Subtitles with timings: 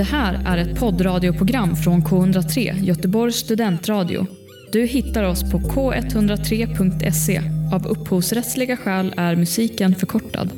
[0.00, 4.26] Det här är ett poddradioprogram från K103, Göteborgs studentradio.
[4.72, 7.42] Du hittar oss på k103.se.
[7.72, 10.50] Av upphovsrättsliga skäl är musiken förkortad.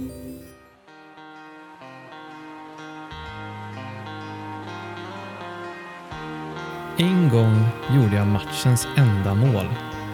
[6.99, 7.65] En gång
[7.97, 9.67] gjorde jag matchens enda mål.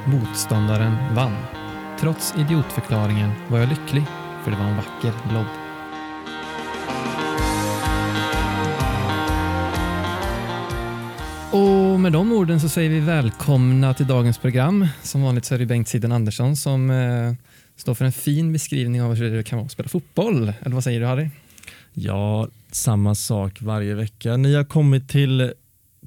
[0.07, 1.37] Motståndaren vann.
[2.01, 4.03] Trots idiotförklaringen var jag lycklig,
[4.45, 5.58] för det var en vacker lobb.
[11.99, 14.87] Och med de orden så säger vi välkomna till dagens program.
[15.03, 17.33] Som vanligt så är det Bengt Siden Andersson som eh,
[17.77, 20.53] står för en fin beskrivning av hur det kan vara att spela fotboll.
[20.61, 21.29] Eller vad säger du Harry?
[21.93, 24.37] Ja, samma sak varje vecka.
[24.37, 25.53] Ni har kommit till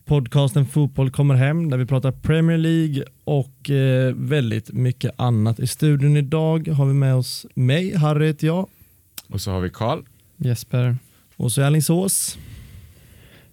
[0.05, 5.59] podcasten Fotboll kommer hem där vi pratar Premier League och eh, väldigt mycket annat.
[5.59, 8.67] I studion idag har vi med oss mig, Harry heter jag.
[9.28, 10.03] Och så har vi Karl.
[10.38, 10.98] Jesper.
[11.36, 12.38] Och så är Alingsås.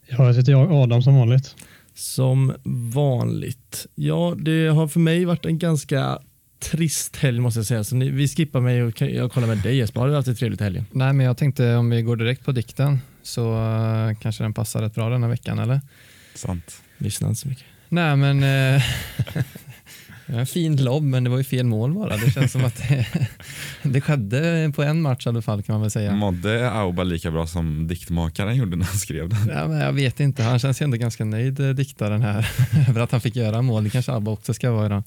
[0.07, 1.55] Ja, här sitter jag, Adam som vanligt.
[1.99, 2.55] Som
[2.95, 3.87] vanligt.
[3.95, 6.19] Ja, det har för mig varit en ganska
[6.59, 7.85] trist helg måste jag säga.
[7.85, 10.01] Så ni, vi skippar mig och jag kollar med dig Jesper.
[10.01, 10.85] Har du haft ett trevligt helg?
[10.91, 14.83] Nej, men jag tänkte om vi går direkt på dikten så uh, kanske den passar
[14.83, 15.81] rätt bra den här veckan, eller?
[16.35, 16.83] Sant.
[16.99, 17.65] Lyssna inte så mycket.
[17.89, 18.83] Nej, men uh,
[20.37, 22.17] en fin lobb, men det var ju fel mål bara.
[22.17, 23.07] Det känns som att det,
[23.83, 26.13] det skedde på en match i alla fall kan man väl säga.
[26.13, 29.49] Mådde Auba lika bra som diktmakaren gjorde när han skrev den?
[29.49, 32.49] Ja, men jag vet inte, han känns ju ändå ganska nöjd, eh, diktaren här,
[32.89, 33.85] över att han fick göra mål.
[33.85, 35.03] Det kanske Abba också ska vara idag.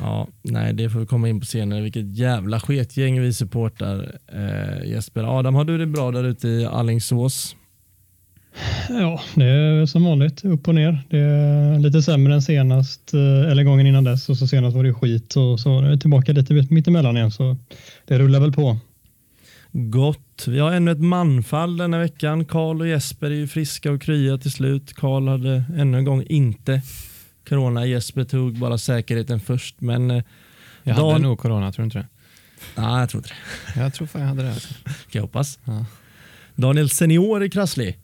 [0.00, 1.82] Ja, nej, det får vi komma in på senare.
[1.82, 4.18] Vilket jävla sketgäng vi supportar.
[4.32, 7.56] Eh, Jesper, Adam, har du det bra där ute i Allingsås?
[8.88, 11.04] Ja, det är som vanligt upp och ner.
[11.08, 14.84] Det är lite sämre än senast eh, eller gången innan dess och så senast var
[14.84, 17.56] det skit och så är det tillbaka lite mittemellan igen så
[18.06, 18.78] det rullar väl på.
[19.72, 20.44] Gott.
[20.46, 22.44] Vi har ännu ett manfall denna veckan.
[22.44, 24.94] Karl och Jesper är ju friska och krya till slut.
[24.94, 26.82] Karl hade ännu en gång inte
[27.48, 27.86] corona.
[27.86, 29.80] Jesper tog bara säkerheten först.
[29.80, 30.22] Men eh,
[30.82, 31.22] jag hade Dan...
[31.22, 32.06] nog corona, tror du inte det?
[32.74, 33.34] Nej, jag tror inte
[33.74, 33.80] det.
[33.80, 34.52] Jag tror fan jag hade det.
[34.52, 34.74] Alltså.
[34.84, 35.58] Kan jag hoppas.
[35.64, 35.84] Ja.
[36.54, 37.98] Daniel Senior är krasslig.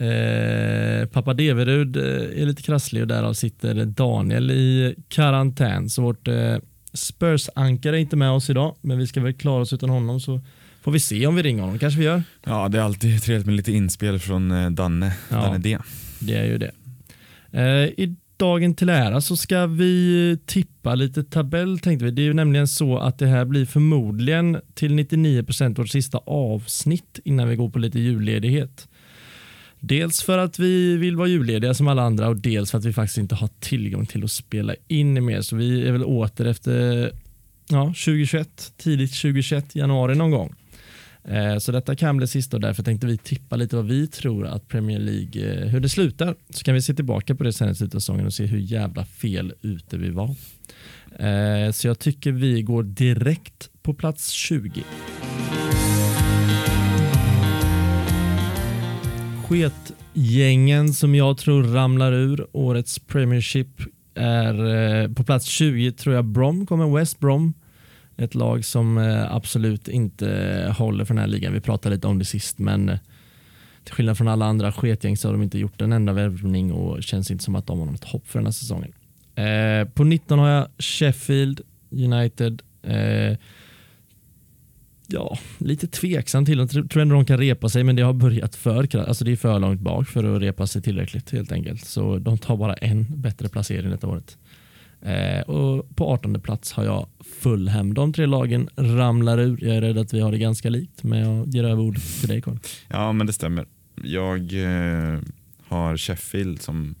[0.00, 5.88] Eh, pappa Deverud eh, är lite krasslig och därav sitter Daniel i karantän.
[5.88, 6.56] Så vårt eh,
[6.92, 10.40] Spurs-ankare är inte med oss idag, men vi ska väl klara oss utan honom så
[10.82, 11.78] får vi se om vi ringer honom.
[11.78, 12.22] kanske vi gör.
[12.44, 15.12] Ja, det är alltid trevligt med lite inspel från eh, Danne.
[15.28, 15.78] Ja, Danne D.
[16.18, 16.70] Det är ju det.
[17.52, 22.10] Eh, I dagen till ära så ska vi tippa lite tabell tänkte vi.
[22.10, 27.20] Det är ju nämligen så att det här blir förmodligen till 99% vårt sista avsnitt
[27.24, 28.88] innan vi går på lite julledighet.
[29.80, 32.92] Dels för att vi vill vara jullediga som alla andra och dels för att vi
[32.92, 35.40] faktiskt inte har tillgång till att spela in mer.
[35.40, 37.12] Så vi är väl åter efter
[37.68, 40.54] ja, 2021, tidigt 2021, januari någon gång.
[41.24, 44.46] Eh, så detta kan bli sista och därför tänkte vi tippa lite vad vi tror
[44.46, 46.36] att Premier League, eh, hur det slutar.
[46.50, 48.58] Så kan vi se tillbaka på det sen i slutet av säsongen och se hur
[48.58, 50.34] jävla fel ute vi var.
[51.18, 54.84] Eh, så jag tycker vi går direkt på plats 20.
[59.50, 63.66] Sketgängen som jag tror ramlar ur årets Premiership
[64.14, 67.54] är eh, på plats 20 tror jag Brom kommer, West Brom
[68.16, 71.52] ett lag som eh, absolut inte håller för den här ligan.
[71.52, 72.98] Vi pratade lite om det sist, men eh,
[73.84, 77.02] till skillnad från alla andra sketgäng så har de inte gjort en enda värvning och
[77.02, 78.92] känns inte som att de har något hopp för den här säsongen.
[79.34, 81.60] Eh, på 19 har jag Sheffield
[81.90, 82.62] United.
[82.82, 83.36] Eh,
[85.12, 86.58] ja, lite tveksam till.
[86.58, 89.36] Jag tror ändå de kan repa sig, men det har börjat för alltså det är
[89.36, 91.84] för långt bak för att repa sig tillräckligt helt enkelt.
[91.84, 94.36] Så de tar bara en bättre placering detta året.
[95.02, 97.06] Eh, och på 18 plats har jag
[97.40, 97.94] Fulham.
[97.94, 99.64] De tre lagen ramlar ur.
[99.64, 102.28] Jag är rädd att vi har det ganska likt, men jag ger över ordet till
[102.28, 102.58] dig Carl.
[102.88, 103.66] Ja, men det stämmer.
[104.02, 105.20] Jag eh,
[105.68, 106.94] har Sheffield som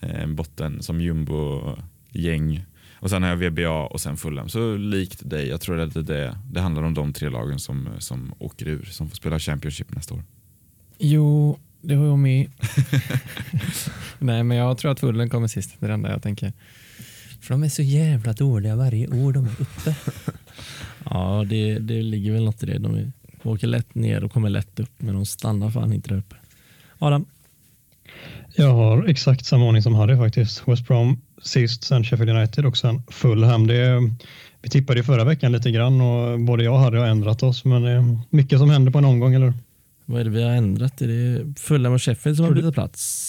[0.00, 2.64] eh, botten, som jumbo-gäng.
[3.02, 4.48] Och sen har jag VBA och sen Fulham.
[4.48, 8.34] Så likt dig, jag tror att det, det handlar om de tre lagen som, som
[8.38, 10.24] åker ur, som får spela Championship nästa år.
[10.98, 12.50] Jo, det har jag med.
[14.18, 15.76] Nej, men jag tror att Fulham kommer sist.
[15.78, 16.52] Det är det enda jag tänker.
[17.40, 19.94] För de är så jävla dåliga varje år de är uppe.
[21.04, 22.78] ja, det, det ligger väl något i det.
[22.78, 23.12] De
[23.42, 26.36] åker lätt ner och kommer lätt upp, men de stannar fan inte där uppe.
[26.98, 27.24] Adam?
[28.56, 30.68] Jag har exakt samma ordning som Harry faktiskt.
[30.68, 33.66] West Brom sist, sen Sheffield United och sen Fulham.
[33.66, 34.10] Det,
[34.62, 37.64] vi tippade ju förra veckan lite grann och både jag och Harry har ändrat oss,
[37.64, 39.52] men det är mycket som händer på en omgång, eller
[40.04, 41.02] Vad är det vi har ändrat?
[41.02, 43.28] Är det Fulham och Sheffield som har bytt plats?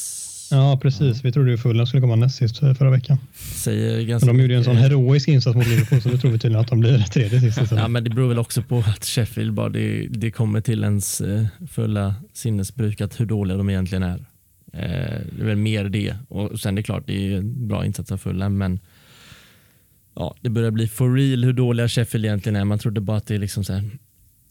[0.51, 1.25] Ja, precis.
[1.25, 3.17] Vi trodde ju Fulham skulle komma näst sist förra veckan.
[3.55, 6.31] Säger ganska Men de gjorde ju en sån heroisk insats mot Liverpool så nu tror
[6.31, 7.81] vi tydligen att de blir tredje sist istället.
[7.81, 11.21] Ja, men det beror väl också på att Sheffield bara det, det kommer till ens
[11.21, 14.25] eh, fulla sinnesbruk att hur dåliga de egentligen är.
[14.73, 16.15] Eh, det är väl mer det.
[16.27, 18.79] Och sen det är klart, det är bra insats av Fulham men
[20.15, 22.65] ja, det börjar bli for real hur dåliga Sheffield egentligen är.
[22.65, 23.89] Man trodde bara att det är liksom så här,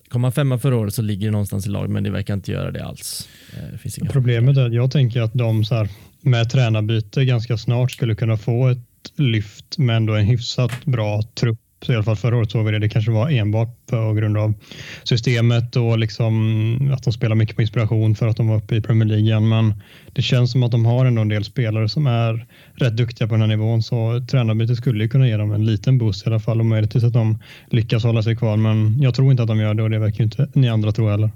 [0.08, 2.52] kom man femma förra året så ligger det någonstans i lag men det verkar inte
[2.52, 3.28] göra det alls.
[3.52, 5.88] Eh, det Problemet är att jag tänker att de så här,
[6.20, 8.78] med tränarbyte ganska snart skulle kunna få ett
[9.16, 11.58] lyft med ändå en hyfsat bra trupp.
[11.82, 12.78] Så I alla fall förra året såg vi det.
[12.78, 14.54] Det kanske var enbart på grund av
[15.02, 18.80] systemet och liksom att de spelar mycket på inspiration för att de var uppe i
[18.80, 19.48] Premier League igen.
[19.48, 19.74] Men
[20.12, 23.34] det känns som att de har ändå en del spelare som är rätt duktiga på
[23.34, 23.82] den här nivån.
[23.82, 27.04] Så tränarbyte skulle ju kunna ge dem en liten boost i alla fall och möjligtvis
[27.04, 28.56] att de lyckas hålla sig kvar.
[28.56, 30.92] Men jag tror inte att de gör det och det verkar ju inte ni andra
[30.92, 31.30] tro heller.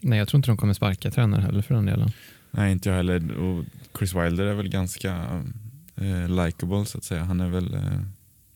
[0.00, 2.10] Nej, jag tror inte de kommer sparka tränare heller för den delen.
[2.50, 3.36] Nej, inte jag heller.
[3.36, 3.64] Och
[3.98, 5.16] Chris Wilder är väl ganska
[5.96, 7.24] eh, likable så att säga.
[7.24, 7.80] Han är väl, eh,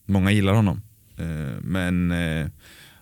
[0.07, 0.81] många gillar honom.
[1.19, 2.47] Eh, men eh,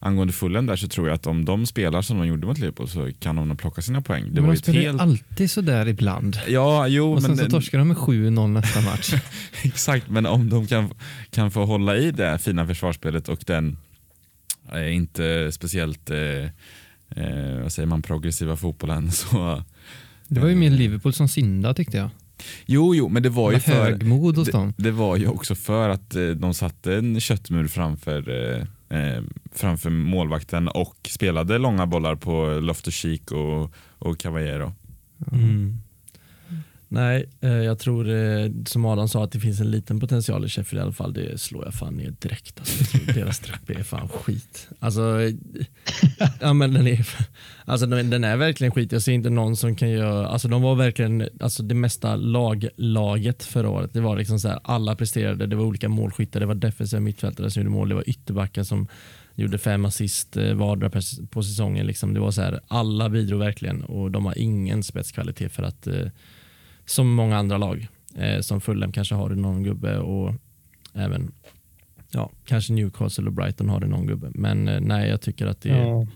[0.01, 2.89] angående Fulham där så tror jag att om de spelar som de gjorde mot Liverpool
[2.89, 4.25] så kan de nog plocka sina poäng.
[4.25, 5.01] Det Men var de spelar helt...
[5.01, 6.39] alltid sådär ibland.
[6.49, 9.15] Ja, jo, Och sen men så torskar de med 7-0 nästa match.
[9.63, 10.91] Exakt, men om de kan,
[11.31, 13.77] kan få hålla i det fina försvarsspelet och den
[14.73, 16.45] eh, inte speciellt eh,
[17.17, 19.63] eh, vad säger man, progressiva fotbollen så
[20.29, 22.11] Det var ju mer Liverpool som syndade tyckte jag.
[22.67, 24.73] Jo, jo, men det var Det ju för högmod hos det, dem.
[24.77, 29.23] det var ju också för att eh, de satte en köttmur framför, eh, eh,
[29.53, 34.73] framför målvakten och spelade långa bollar på Loftus-Cheek och, och Caballero.
[35.33, 35.77] Mm.
[36.93, 40.49] Nej, eh, jag tror eh, som Adam sa att det finns en liten potential i
[40.49, 41.13] Sheffield i alla fall.
[41.13, 42.59] Det slår jag fan ner direkt.
[42.61, 44.69] Alltså, deras trupp är fan skit.
[44.79, 45.01] Alltså,
[46.41, 47.09] ja, men den, är,
[47.65, 48.93] alltså, den är verkligen skit.
[48.93, 53.43] Jag ser inte någon som kan göra, alltså de var verkligen alltså, det mesta lag-laget
[53.43, 53.93] förra året.
[53.93, 57.51] Det var liksom så här, alla presterade, det var olika målskyttar, det var defensiva mittfältare
[57.51, 58.89] som gjorde mål, det var ytterbackar som
[59.35, 61.01] gjorde fem assist eh, vardera
[61.31, 61.87] på säsongen.
[61.87, 62.15] Liksom.
[62.15, 65.89] Det var så här, alla bidrog verkligen och de har ingen spetskvalitet för att
[66.91, 67.89] som många andra lag.
[68.17, 70.35] Eh, som Fulham kanske har någon gubbe och
[70.95, 71.33] även
[72.11, 74.31] ja, kanske Newcastle och Brighton har det någon gubbe.
[74.35, 76.07] Men eh, nej, jag tycker att det är, Ja,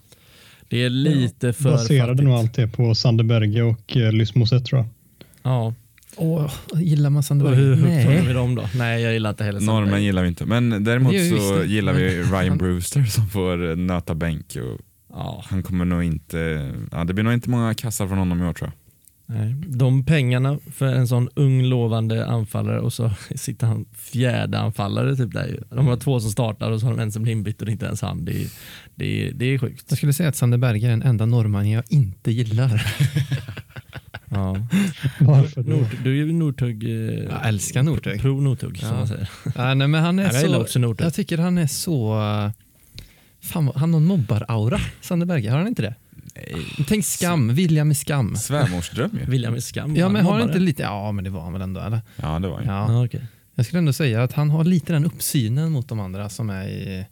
[0.69, 2.25] det är lite för baserade fattigt.
[2.25, 4.89] nog allt det på Sander Berge och eh, Lys Moset tror jag.
[5.43, 5.75] Ja,
[6.17, 7.55] Åh, gillar man och Sandberg?
[7.55, 8.65] hur högt vi dem då?
[8.75, 10.05] Nej, jag gillar inte heller Norrmän Sandberg.
[10.05, 14.57] gillar vi inte, men däremot så gillar vi Ryan Brewster som får eh, nöta bänk.
[14.57, 14.81] Och
[15.17, 18.47] Ja, han kommer nog inte, ja, det blir nog inte många kassar från honom i
[18.47, 18.84] år tror jag.
[19.27, 19.55] Nej.
[19.67, 25.33] De pengarna för en sån ung lovande anfallare och så sitter han fjärde anfallare typ
[25.33, 25.63] där.
[25.71, 27.71] De har två som startar och så har de en som blir inbytt och det
[27.71, 28.25] är inte ens han.
[28.25, 28.47] Det är,
[28.95, 29.85] det är, det är sjukt.
[29.89, 32.87] Jag skulle säga att Sander Berge är den enda norrman jag inte gillar.
[34.31, 34.53] Ja.
[35.57, 36.85] Nord, du är ju Nordtugg.
[36.85, 36.91] Eh,
[37.25, 38.21] Jag älskar Nordtugg.
[38.21, 38.95] Pro Nordtugg som Ja.
[38.95, 39.29] man säger.
[39.57, 41.07] Ja, nej, men han är Jag så, också Nordtugg.
[41.07, 42.15] jag tycker han är så...
[42.21, 42.51] uh,
[43.41, 45.51] Fan, han har en mobbar-aura, Sander Berge.
[45.51, 45.95] Har han inte det?
[46.37, 46.85] Nej.
[46.89, 48.37] Tänk skam, William med skam.
[48.37, 49.31] Svärmorsdröm ju.
[49.31, 49.97] William är skam.
[49.97, 50.83] Ja, men har han inte lite...
[50.83, 52.01] Ja, men det var han väl ändå, eller?
[52.17, 52.67] Ja, det var ju.
[52.67, 52.93] Ja.
[52.93, 53.27] Ja, okej.
[53.55, 56.69] Jag skulle ändå säga att han har lite den uppsynen mot de andra som är
[56.69, 57.07] i,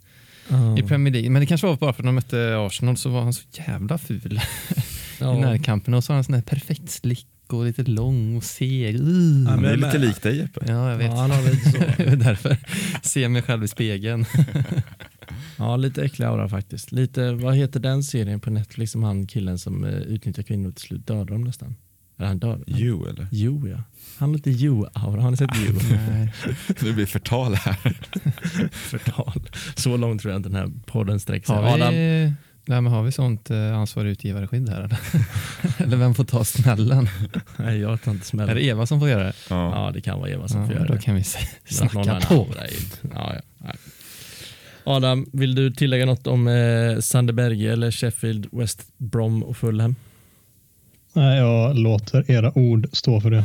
[0.48, 0.78] Ja.
[0.78, 1.30] i Premier League.
[1.30, 3.98] Men det kanske var bara för att de mötte Arsenal så var han så jävla
[3.98, 4.40] ful
[5.20, 5.36] Ja.
[5.36, 5.94] i närkampen.
[5.94, 9.00] Och så har han sån här perfekt slick och lite lång och seg.
[9.00, 9.44] Uh.
[9.44, 10.60] Ja, Han är men- lite lik dig Jeppe.
[10.68, 11.06] Ja, jag vet.
[11.06, 11.78] Ja, han har lite så.
[11.96, 12.56] Det är därför.
[13.02, 14.24] Se mig själv i spegeln.
[15.56, 16.92] Ja, lite äcklig aura faktiskt.
[16.92, 20.84] Lite, vad heter den serien på Netflix som han killen som eh, utnyttjar kvinnor till
[20.86, 21.74] slut dödar dem nästan?
[22.18, 22.64] Är han död?
[22.66, 23.28] You eller?
[23.32, 23.82] Jo, ja.
[24.18, 25.22] Han har lite Jo-aura.
[25.22, 25.74] Har ni sett Jo?
[26.08, 26.32] Nej.
[26.80, 27.76] Det blir förtal här.
[28.72, 29.42] Förtal.
[29.74, 31.56] Så långt tror jag inte den här podden sträcker sig.
[31.56, 31.94] Har Adam,
[32.64, 34.80] nej, men har vi sånt eh, ansvarig utgivarskydd här?
[34.80, 34.98] Eller?
[35.78, 37.08] eller vem får ta smällen?
[37.56, 38.54] nej, jag tar inte Är smällen.
[38.56, 39.32] det Eva som får göra det?
[39.50, 39.86] Ja.
[39.86, 41.00] Ja, det kan vara Eva som Ja, får göra då det.
[41.00, 41.24] kan vi
[41.64, 42.46] snacka på.
[42.58, 43.72] är- Ja, ja.
[44.84, 49.94] Adam, vill du tillägga något om eh, Sander Berge eller Sheffield, West Brom och Fulham?
[51.12, 53.44] Nej, jag låter era ord stå för det.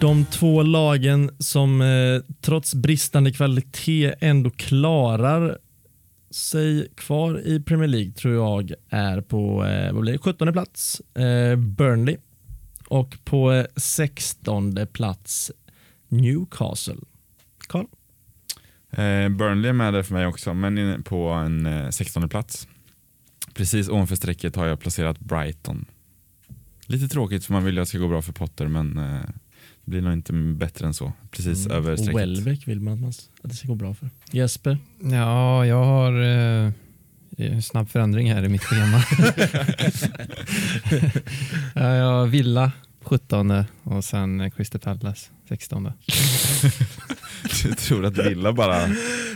[0.00, 5.58] De två lagen som eh, trots bristande kvalitet ändå klarar
[6.30, 11.00] sig kvar i Premier League tror jag är på eh, vad blir det, 17 plats
[11.00, 12.16] eh, Burnley
[12.88, 15.52] och på eh, 16 plats
[16.08, 16.96] Newcastle.
[17.68, 17.86] Carl?
[18.90, 22.68] Eh, Burnley är med där för mig också, men på en eh, 16 plats.
[23.54, 25.86] Precis ovanför strecket har jag placerat Brighton.
[26.86, 29.20] Lite tråkigt för man vill ju att det ska gå bra för Potter, men eh,
[29.86, 31.12] blir nog inte bättre än så.
[31.30, 31.92] Precis över Mm.
[31.92, 32.20] Och strecket.
[32.22, 33.08] Welbeck vill man att man-
[33.42, 34.10] att det ska gå bra för.
[34.30, 34.78] Jesper?
[35.02, 36.72] Ja, jag har, eh,
[37.38, 39.02] en snabb förändring här i mitt schema.
[41.74, 45.92] Ja, jag Villa 17 och sen Crystal Palace 16.
[47.62, 48.88] Du tror att Villa bara...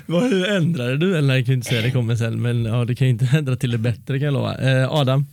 [0.06, 1.18] Vad, hur ändrade du?
[1.18, 3.56] Eller jag kan inte säga det kommer sen, men ja, det kan ju inte ändra
[3.56, 4.58] till det bättre kan jag lova.
[4.58, 5.26] Eh, Adam?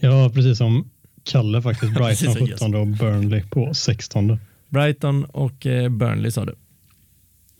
[0.00, 0.90] Ja, precis som
[1.24, 1.92] Kalle faktiskt.
[1.94, 4.38] Brighton som 17 och Burnley på 16.
[4.68, 6.54] Brighton och eh, Burnley sa du.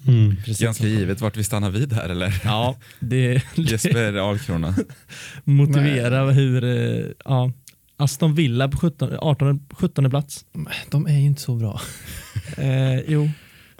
[0.06, 0.36] Mm.
[0.36, 2.40] Precis Ganska givet vart vi stannar vid här eller?
[2.44, 4.74] Ja, det, Jesper Alkrona.
[5.44, 7.52] motivera hur, eh, ja,
[7.96, 10.44] Aston Villa på 17, 18, 17 plats.
[10.90, 11.80] De är ju inte så bra.
[12.56, 13.30] Eh, jo,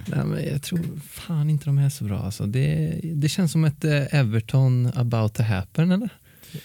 [0.06, 2.18] Nej, men jag tror fan inte de är så bra.
[2.18, 2.46] Alltså.
[2.46, 6.08] Det, det känns som ett eh, Everton about to happen eller?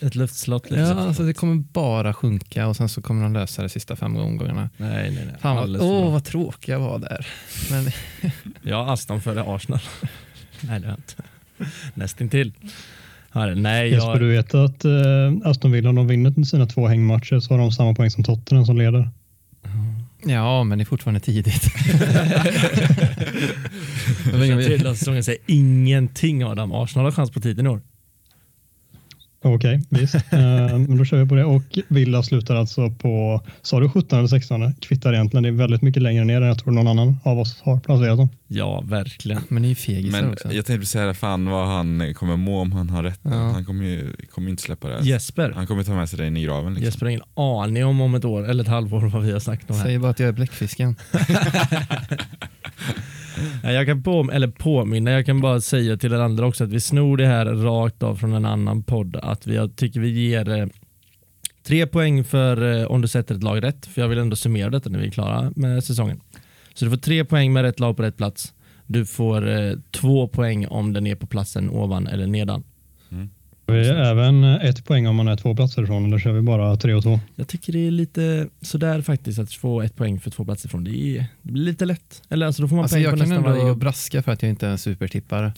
[0.01, 0.65] Ett luftslott.
[0.69, 4.15] Ja, alltså, det kommer bara sjunka och sen så kommer de lösa det sista fem
[4.17, 4.69] omgångarna.
[4.77, 5.35] Nej, nej, nej.
[5.41, 7.27] Fan vad, åh, vad tråkiga jag var där.
[7.71, 7.91] Men
[8.61, 9.79] Ja, Aston före Arsenal.
[10.61, 11.23] nej, det jag inte.
[11.93, 12.53] Nästintill.
[13.55, 14.91] Nej, Jesper, jag, du vet att eh,
[15.43, 18.65] Aston Villa, om de vinner sina två hängmatcher så har de samma poäng som Tottenham
[18.65, 19.09] som leder.
[20.25, 21.63] ja, men det är fortfarande tidigt.
[24.33, 26.71] jag tredje säsongen säger ingenting Adam.
[26.71, 27.81] Arsenal har chans på titeln i år.
[29.41, 30.15] Okej, visst.
[30.15, 30.19] Eh,
[30.77, 31.45] men då kör vi på det.
[31.45, 34.73] Och Villa slutar alltså på, sa du 17 eller 16?
[34.73, 35.43] Kvittar egentligen.
[35.43, 38.17] Det är väldigt mycket längre ner än jag tror någon annan av oss har placerat
[38.17, 38.29] dem.
[38.47, 39.41] Ja, verkligen.
[39.49, 40.53] Men ni är fegisar Men också.
[40.53, 43.19] jag tänkte säga fan vad han kommer må om han har rätt.
[43.23, 43.31] Ja.
[43.31, 44.99] Han kommer ju kommer inte släppa det.
[45.03, 45.51] Jesper.
[45.55, 46.73] Han kommer ta med sig dig in i graven.
[46.73, 46.85] Liksom.
[46.85, 49.69] Jesper har ingen aning om om ett år eller ett halvår vad vi har sagt
[49.69, 49.83] om här.
[49.83, 50.95] Säger bara att jag är bläckfisken.
[53.63, 56.79] Jag kan på, eller påminna, jag kan bara säga till er andra också att vi
[56.79, 59.15] snor det här rakt av från en annan podd.
[59.15, 60.65] Att vi, jag tycker vi ger eh,
[61.63, 63.85] tre poäng för eh, om du sätter ett lag rätt.
[63.85, 66.21] För jag vill ändå summera detta när vi är klara med säsongen.
[66.73, 68.53] Så du får tre poäng med rätt lag på rätt plats.
[68.85, 72.63] Du får eh, två poäng om den är på platsen ovan eller nedan.
[73.67, 76.05] Vi är även ett poäng om man är två platser ifrån.
[76.05, 77.19] Eller kör vi bara tre och två?
[77.35, 80.83] Jag tycker det är lite sådär faktiskt att få ett poäng för två platser ifrån.
[80.83, 82.21] Det, är, det blir lite lätt.
[82.29, 83.79] Eller alltså då får man Alltså, poäng på jag kan nästan varje ändå jobb.
[83.79, 85.53] braska för att jag inte är en supertippare.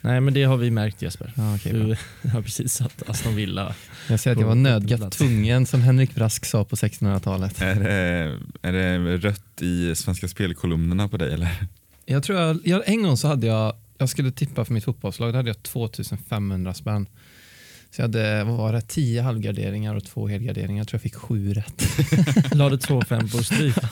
[0.00, 1.32] Nej men det har vi märkt Jesper.
[1.56, 1.96] Okej, bra.
[2.22, 3.74] Du har precis satt Aston Villa.
[4.08, 7.62] Jag säger att jag var På nödgat tvungen som Henrik Brask sa på 1600-talet.
[7.62, 11.48] Är, det, är det rött i Svenska Spelkolumnerna på dig eller?
[12.06, 15.32] Jag tror jag, jag, en gång så hade jag, jag skulle tippa för mitt fotbollslag,
[15.32, 17.06] då hade jag 2500 spänn.
[17.92, 20.80] Så jag hade, vad var det, 10 halvgarderingar och två helgarderingar.
[20.80, 21.84] Jag tror jag fick sju rätt.
[22.54, 23.74] Lade 2-5 på stryk.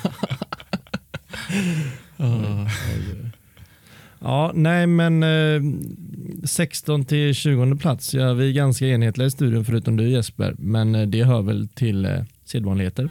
[4.22, 5.62] Ja, nej men eh,
[6.44, 8.14] 16 till 20 plats.
[8.14, 11.68] Ja, vi är ganska enhetliga i studion förutom du Jesper, men eh, det hör väl
[11.68, 13.08] till eh, sedvanligheter.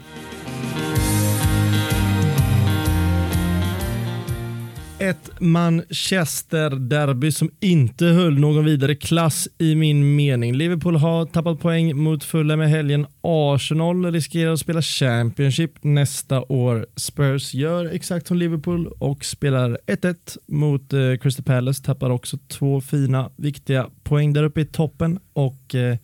[4.99, 10.53] Ett Manchester-derby som inte höll någon vidare klass i min mening.
[10.53, 13.05] Liverpool har tappat poäng mot Fulham i helgen.
[13.21, 16.87] Arsenal riskerar att spela Championship nästa år.
[16.95, 20.15] Spurs gör exakt som Liverpool och spelar 1-1
[20.47, 21.83] mot eh, Crystal Palace.
[21.83, 25.19] Tappar också två fina, viktiga poäng där uppe i toppen.
[25.33, 25.97] Och eh,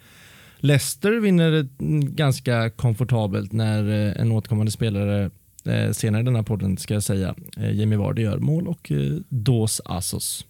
[0.58, 5.30] Leicester vinner mm, ganska komfortabelt när eh, en återkommande spelare
[5.66, 8.92] Eh, senare i den här podden ska jag säga, eh, Jamie Vardy gör mål och
[8.92, 10.46] eh, Dos Assos.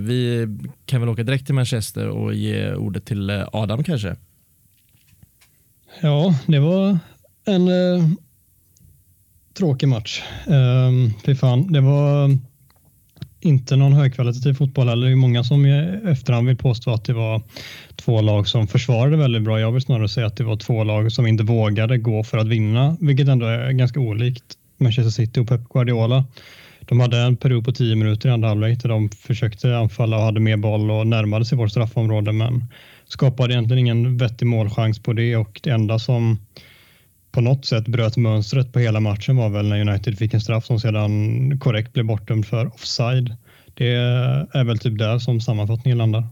[0.00, 0.48] Vi
[0.86, 4.16] kan väl åka direkt till Manchester och ge ordet till Adam kanske.
[6.00, 6.98] Ja, det var
[7.44, 8.08] en eh,
[9.54, 10.22] tråkig match.
[10.46, 12.38] Um, fy fan, det var
[13.44, 15.06] inte någon högkvalitativ fotboll heller.
[15.06, 17.42] Det är många som i efterhand vill påstå att det var
[17.96, 19.60] två lag som försvarade väldigt bra.
[19.60, 22.48] Jag vill snarare säga att det var två lag som inte vågade gå för att
[22.48, 24.44] vinna, vilket ändå är ganska olikt
[24.78, 26.24] Manchester City och Pep Guardiola.
[26.80, 30.22] De hade en period på tio minuter i andra halvlek där de försökte anfalla och
[30.22, 32.64] hade mer boll och närmade sig vårt straffområde, men
[33.04, 36.38] skapade egentligen ingen vettig målchans på det och det enda som
[37.32, 40.66] på något sätt bröt mönstret på hela matchen var väl när United fick en straff
[40.66, 43.36] som sedan korrekt blev bortdömd för offside.
[43.74, 43.92] Det
[44.52, 46.28] är väl typ där som sammanfattningen landar.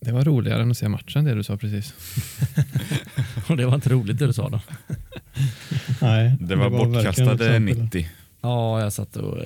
[0.00, 1.94] Det var roligare än att se matchen, det du sa precis.
[3.48, 4.60] Och det var inte roligt det du sa då.
[6.00, 7.82] Nej, Det var, verkligen ett bortkastade exempel.
[7.82, 8.08] 90.
[8.40, 9.44] Ja, jag satt och eh,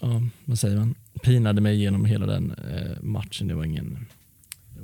[0.00, 0.94] ja, vad säger man?
[1.22, 3.48] pinade mig igenom hela den eh, matchen.
[3.48, 4.06] Det var ingen, det var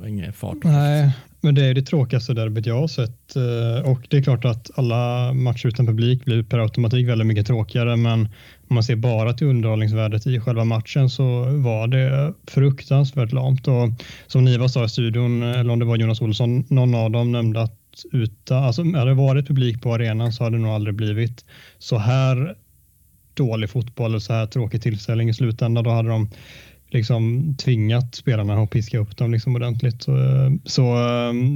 [0.07, 0.57] ingen fart.
[0.63, 4.45] Nej, men det är det tråkigaste derbyt jag har sett eh, och det är klart
[4.45, 8.21] att alla matcher utan publik blir per automatik väldigt mycket tråkigare men
[8.69, 13.89] om man ser bara till underhållningsvärdet i själva matchen så var det fruktansvärt lamt och
[14.27, 17.33] som Niva sa i studion, eh, eller om det var Jonas Olsson, någon av dem
[17.33, 17.81] nämnde att
[18.13, 21.45] utan, alltså hade det varit publik på arenan så hade det nog aldrig blivit
[21.79, 22.55] så här
[23.35, 25.85] dålig fotboll och så här tråkig tillställning i slutändan.
[25.85, 26.31] Då hade de
[26.95, 30.03] liksom tvingat spelarna att piska upp dem liksom ordentligt.
[30.03, 30.13] Så,
[30.65, 30.83] så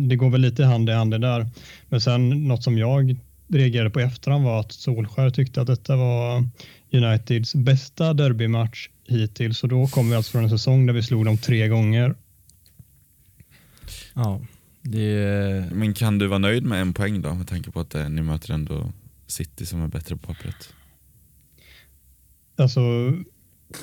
[0.08, 1.46] det går väl lite hand i hand det där.
[1.88, 3.16] Men sen något som jag
[3.48, 6.48] reagerade på efterhand var att Solskär tyckte att detta var
[6.92, 11.24] Uniteds bästa derbymatch hittills och då kommer vi alltså från en säsong där vi slog
[11.24, 12.14] dem tre gånger.
[14.14, 14.40] Ja,
[14.82, 15.68] det...
[15.72, 18.22] Men kan du vara nöjd med en poäng då med tanke på att eh, ni
[18.22, 18.92] möter ändå
[19.26, 20.74] City som är bättre på pappret?
[22.56, 22.80] Alltså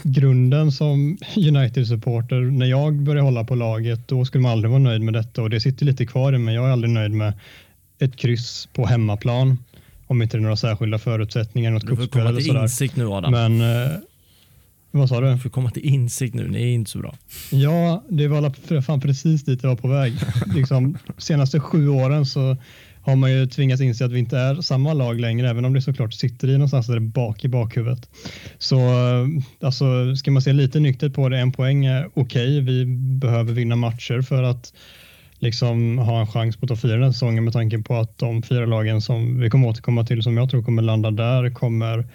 [0.04, 5.02] grunden som United-supporter, när jag började hålla på laget, då skulle man aldrig vara nöjd
[5.02, 6.56] med detta och det sitter lite kvar i mig.
[6.56, 7.34] Jag är aldrig nöjd med
[8.00, 9.58] ett kryss på hemmaplan
[10.08, 13.32] om inte det är några särskilda förutsättningar, något Du får komma till insikt nu Adam.
[13.32, 13.92] Men eh,
[14.92, 15.32] vad sa du?
[15.32, 17.16] Du får komma till insikt nu, ni är inte så bra.
[17.52, 20.14] Ja, det var fan precis dit jag var på väg.
[20.56, 22.58] liksom, senaste sju åren så
[23.06, 25.82] har man ju tvingats inse att vi inte är samma lag längre, även om det
[25.82, 28.10] såklart sitter i någonstans där bak i bakhuvudet.
[28.58, 29.28] Så eh,
[29.62, 32.22] alltså, ska man se lite nyktert på det, en poäng är okej.
[32.22, 32.60] Okay.
[32.60, 32.86] Vi
[33.20, 34.74] behöver vinna matcher för att
[35.40, 38.66] liksom ha en chans på topp fyra den säsongen med tanke på att de fyra
[38.66, 42.06] lagen som vi kommer återkomma till som jag tror kommer landa där kommer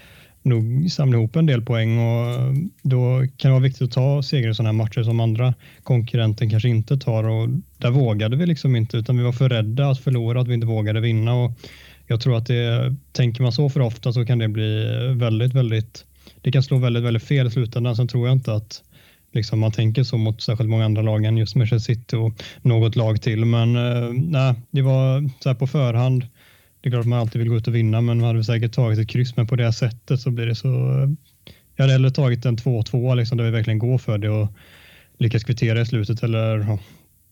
[0.42, 4.22] nog samla ihop en del poäng och eh, då kan det vara viktigt att ta
[4.22, 8.46] segrar i sådana här matcher som andra konkurrenter kanske inte tar och där vågade vi
[8.46, 11.52] liksom inte utan vi var för rädda att förlora att vi inte vågade vinna och
[12.06, 16.04] jag tror att det tänker man så för ofta så kan det bli väldigt, väldigt
[16.42, 17.96] det kan slå väldigt, väldigt fel i slutändan.
[17.96, 18.82] Sen tror jag inte att
[19.32, 22.32] liksom man tänker så mot särskilt många andra lag än just Manchester City och
[22.62, 23.44] något lag till.
[23.44, 26.24] Men eh, nej, det var så här på förhand.
[26.80, 28.72] Det är klart att man alltid vill gå ut och vinna, men man hade säkert
[28.72, 29.36] tagit ett kryss.
[29.36, 30.68] Men på det sättet så blir det så.
[30.68, 31.08] Eh,
[31.76, 34.48] jag hade hellre tagit en 2-2 liksom, där vi verkligen går för det och
[35.18, 36.78] lyckas kvittera i slutet eller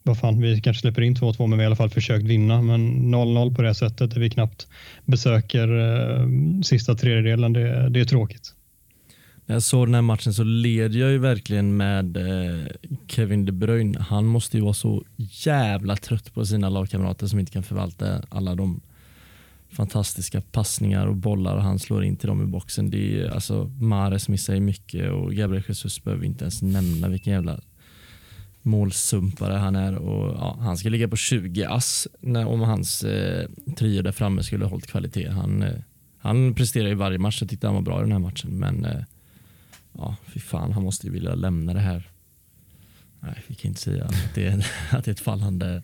[0.03, 2.63] vad fan, vi kanske släpper in 2-2 men vi har i alla fall försökt vinna.
[2.63, 4.67] Men 0-0 på det sättet där vi knappt
[5.05, 6.29] besöker eh,
[6.63, 8.55] sista tredjedelen, det, det är tråkigt.
[9.47, 12.67] När jag såg den här matchen så led jag ju verkligen med eh,
[13.07, 13.99] Kevin De Bruyne.
[14.01, 18.55] Han måste ju vara så jävla trött på sina lagkamrater som inte kan förvalta alla
[18.55, 18.81] de
[19.71, 22.91] fantastiska passningar och bollar han slår in till dem i boxen.
[22.91, 27.09] Det är, alltså, Mares missar ju mycket och Gabriel Jesus behöver vi inte ens nämna
[27.09, 27.61] vilken jävla
[28.63, 29.95] målsumpare han är.
[29.95, 34.43] Och, ja, han ska ligga på 20 ass när, om hans eh, trio där framme
[34.43, 35.29] skulle ha hållit kvalitet.
[35.29, 35.81] Han, eh,
[36.19, 37.43] han presterar i varje match.
[37.43, 38.59] Jag tyckte han var bra i den här matchen.
[38.59, 39.03] Men eh,
[39.93, 42.11] ja, fy fan, han måste ju vilja lämna det här.
[43.21, 45.83] Nej, vi kan inte säga att det är, att det är ett fallande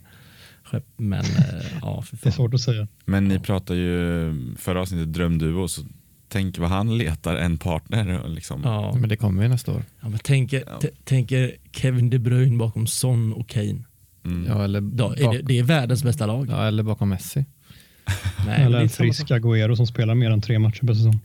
[0.97, 2.21] men eh, ja, för fan.
[2.23, 2.89] Det är svårt att säga.
[3.05, 5.83] Men ni pratar ju förra avsnittet drömduo, så
[6.29, 8.29] tänk vad han letar en partner.
[8.29, 8.61] Liksom.
[8.65, 8.97] Ja.
[9.01, 9.85] Men det kommer ju nästa år.
[10.01, 10.89] Ja, men tänker, ja.
[11.05, 13.85] tänker Kevin De Bruyne bakom Son och Kane.
[14.25, 14.47] Mm.
[14.49, 16.49] Ja, eller Då, är det, det, är världens bästa lag.
[16.51, 17.45] Ja, eller bakom Messi.
[18.47, 21.21] Nej, eller en frisk Agüero som spelar mer än tre matcher per säsong.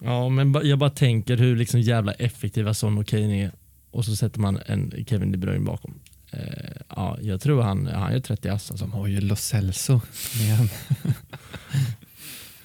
[0.00, 3.52] Ja, men jag bara tänker hur liksom jävla effektiva Son och Kane är
[3.90, 5.94] och så sätter man en Kevin De Bruyne bakom.
[6.34, 6.40] Uh,
[6.88, 8.70] ja, jag tror han, han är 30 ass.
[8.70, 8.86] Alltså.
[8.86, 10.00] De har ju Lo Celso
[10.40, 10.68] igen.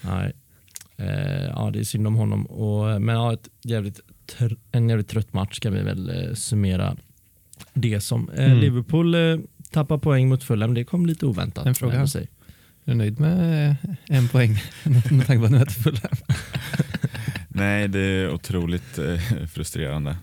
[0.00, 0.32] Nej.
[1.00, 2.46] Uh, ja, det är synd om honom.
[2.46, 4.00] Och, men ja, ett jävligt
[4.72, 6.96] en jävligt trött match kan vi väl uh, summera
[7.72, 8.30] det som.
[8.30, 8.58] Mm.
[8.58, 9.16] Liverpool
[9.70, 10.74] tappar poäng mot Fulham.
[10.74, 11.66] Det kom lite oväntat.
[11.66, 12.00] En fråga.
[12.00, 12.26] Är
[12.84, 16.16] du nöjd med en poäng med tanke på att du möter Fulham?
[17.48, 20.16] Nej, det är otroligt eh, frustrerande.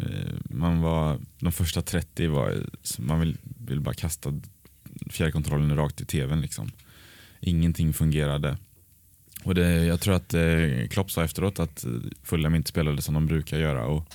[0.00, 2.66] Eh, man var, de första 30 var,
[2.98, 4.40] man vill, vill bara kasta
[5.10, 6.40] fjärrkontrollen rakt i tvn.
[6.40, 6.70] Liksom.
[7.40, 8.58] Ingenting fungerade.
[9.44, 11.90] Och det, jag tror att eh, Klopp sa efteråt att eh,
[12.22, 13.86] Fulham inte spelade som de brukar göra.
[13.86, 14.14] Och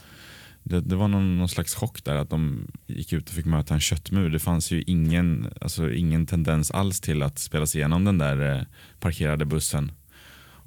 [0.64, 3.74] det, det var någon, någon, slags chock där att de gick ut och fick möta
[3.74, 4.30] en köttmur.
[4.30, 8.56] Det fanns ju ingen, alltså ingen tendens alls till att spela sig igenom den där
[8.56, 8.64] eh,
[9.00, 9.92] parkerade bussen.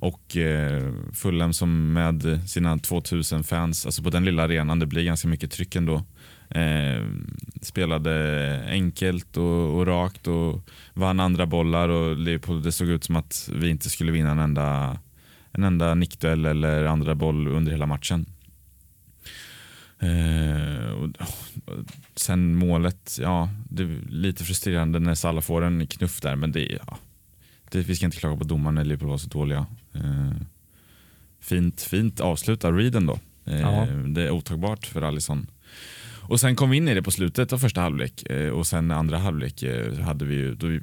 [0.04, 5.04] Och eh, Fulham som med sina 2000 fans, alltså på den lilla arenan, det blir
[5.04, 6.02] ganska mycket tryck ändå.
[6.50, 7.04] Eh,
[7.62, 13.16] spelade enkelt och, och, rakt och vann andra bollar och Liverpool, det såg ut som
[13.16, 14.98] att vi inte skulle vinna en enda,
[15.52, 18.26] en enda nickduell eller andra boll under hela matchen.
[19.98, 21.78] Eh, och, och,
[22.16, 26.78] sen målet, ja, det är lite frustrerande när Salah får en knuff där men det,
[26.86, 26.98] ja,
[27.70, 29.66] det, vi ska inte klaga på domaren när Liverpool var så dåliga.
[29.94, 30.36] Eh,
[31.40, 33.18] fint, fint avslut av Reeden då.
[33.46, 35.46] Eh, det är otagbart för Alisson.
[36.28, 38.90] Och sen kom vi in i det på slutet av första halvlek eh, och sen
[38.90, 39.64] andra halvlek
[40.04, 40.80] hade vi ju, då vi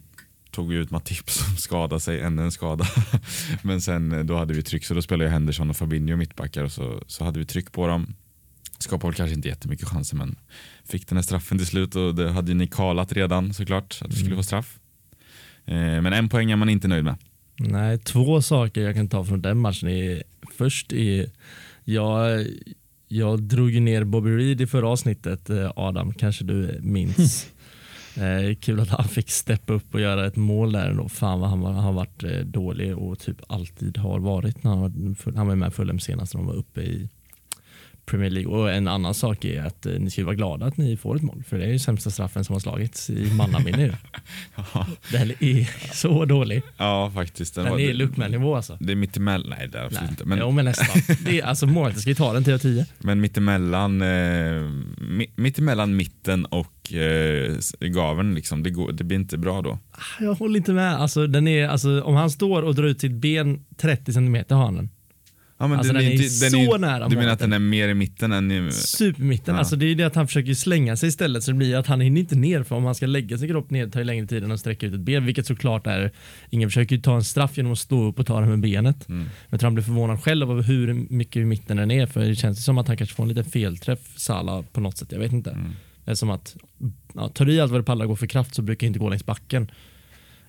[0.51, 2.85] tog vi ut Matip som skadade sig, ännu en skada.
[3.61, 7.03] Men sen då hade vi tryck så då spelade Henderson och Fabinho mittbackar och så,
[7.07, 8.15] så hade vi tryck på dem.
[8.79, 10.35] Skapade väl kanske inte jättemycket chanser men
[10.85, 14.11] fick den här straffen till slut och det hade ju ni kalat redan såklart att
[14.11, 14.37] vi skulle mm.
[14.37, 14.79] få straff.
[15.65, 17.15] Men en poäng är man inte nöjd med.
[17.69, 20.23] Nej, två saker jag kan ta från den matchen är
[20.57, 21.29] först är
[21.83, 22.45] jag,
[23.07, 27.47] jag drog ner Bobby Reed i förra avsnittet, eh, Adam, kanske du minns.
[28.15, 31.09] Eh, kul att han fick steppa upp och göra ett mål där ändå.
[31.09, 35.35] Fan vad han har varit eh, dålig och typ alltid har varit när han var,
[35.35, 37.09] han var med Fulham senast när de var uppe i
[38.05, 38.51] Premier League.
[38.53, 41.21] Och en annan sak är att eh, ni ska vara glada att ni får ett
[41.21, 41.43] mål.
[41.47, 43.97] För det är ju sämsta straffen som har slagits i mannaminne.
[44.73, 46.61] Ja, Den är så dålig.
[46.77, 47.55] ja faktiskt.
[47.55, 48.77] Den Den var- är Luckman-nivå alltså.
[48.79, 50.25] Det är mittemellan, nej det är absolut Nej, inte.
[50.25, 51.01] Men, jo, men nästan.
[51.25, 52.85] Det är, alltså målet ska ju ta den 10 av 10.
[52.99, 54.61] men mittemellan, eh,
[54.97, 59.79] mi, mittemellan mitten och eh, gaveln, liksom, det, går, det blir inte bra då.
[60.19, 60.95] Jag håller inte med.
[60.95, 64.65] Alltså, den är, alltså, om han står och drar ut sitt ben 30 centimeter har
[64.65, 64.89] han den.
[65.61, 68.31] Ja, men Alltså, den är så nära Du menar att den är mer i mitten
[68.31, 68.71] än i...
[68.71, 69.55] Supermitten.
[69.55, 69.59] Ja.
[69.59, 71.87] Alltså, det är ju det att han försöker slänga sig istället så det blir att
[71.87, 74.27] han hinner inte ner för om han ska lägga sin kropp ner tar det längre
[74.27, 76.11] tid än att sträcka ut ett ben vilket såklart är
[76.49, 79.09] Ingen försöker ju ta en straff genom att stå upp och ta den med benet.
[79.09, 79.29] Mm.
[79.49, 82.35] Jag tror han blir förvånad själv över hur mycket i mitten den är för det
[82.35, 85.11] känns som att han kanske får en liten felträff Sala på något sätt.
[85.11, 85.51] Jag vet inte.
[85.51, 85.71] Mm.
[86.05, 86.55] Det är som att
[87.13, 88.99] ja, tar du i allt vad du pallar gå för kraft så brukar det inte
[88.99, 89.71] gå längs backen.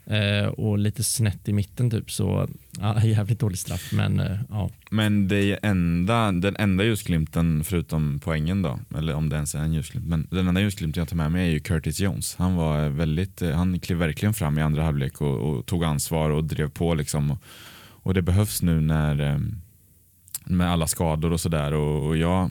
[0.06, 2.48] Eh, och lite snett i mitten typ så
[2.80, 4.70] ja, jävligt dålig straff men eh, ja.
[4.90, 9.58] Men det är enda, den enda ljusglimten förutom poängen då, eller om det ens är
[9.58, 12.36] en ljusglimt, men den enda ljusglimten jag tar med mig är ju Curtis Jones.
[12.36, 16.30] Han var väldigt, eh, han klev verkligen fram i andra halvlek och, och tog ansvar
[16.30, 17.30] och drev på liksom.
[17.30, 17.38] Och,
[17.84, 19.38] och det behövs nu när eh,
[20.44, 22.50] med alla skador och sådär och, och jag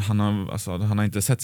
[0.00, 1.40] han har, alltså, han har inte sett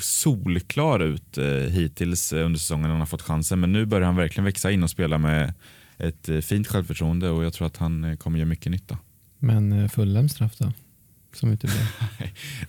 [0.00, 4.06] solklar ut eh, hittills eh, under säsongen när han har fått chansen men nu börjar
[4.06, 5.54] han verkligen växa in och spela med
[5.98, 8.98] ett eh, fint självförtroende och jag tror att han eh, kommer göra mycket nytta.
[9.38, 10.72] Men Fulham straff då?
[11.34, 11.86] Som uteblev.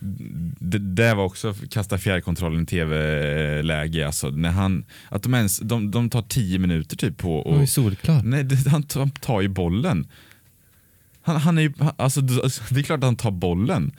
[0.58, 4.06] det, det var också kasta fjärrkontrollen tv-läge.
[4.06, 7.68] Alltså, när han, att de, ens, de, de tar tio minuter typ på ju och,
[7.68, 8.22] solklar.
[8.22, 10.06] Nej, han, tar- han tar ju bollen.
[11.22, 13.92] Han, han är ju, han- alltså, det är klart att han tar bollen.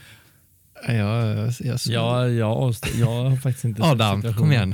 [0.88, 4.74] Ja, jag, jag, Ja, jag, jag har faktiskt inte Adam, kom igen.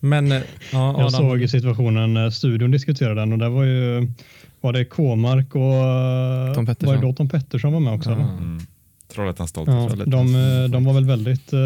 [0.00, 4.12] Men eh, ja, Adam, Jag såg situationen när studion diskuterade den och där var ju
[4.60, 6.94] var det K-mark och Tom Pettersson.
[6.94, 8.10] var det då Tom Pettersson var med också?
[8.10, 8.16] Ja.
[8.16, 8.58] Mm.
[9.14, 9.68] Trollhättans stolt.
[9.68, 11.60] Ja, de, eh, de var väl väldigt uh,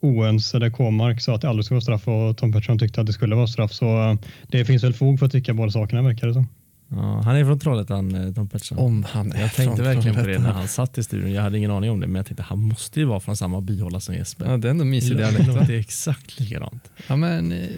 [0.00, 3.06] oense där K-mark sa att det aldrig skulle vara straff och Tom Pettersson tyckte att
[3.06, 3.72] det skulle vara straff.
[3.72, 4.14] Så eh,
[4.48, 6.48] det finns väl fog för att tycka båda sakerna verkar det som.
[6.96, 8.78] Ja, han är från Trollhättan, eh, Tom Pettersson.
[8.78, 11.32] Om han är jag tänkte från verkligen på det när han satt i studion.
[11.32, 13.60] Jag hade ingen aning om det, men jag tänkte han måste ju vara från samma
[13.60, 14.46] byhåla som Jesper.
[14.50, 15.48] Ja, det är ändå mysig det dialekt.
[15.48, 15.60] va?
[15.60, 16.90] låter exakt likadant.
[17.06, 17.68] Ja, men eh,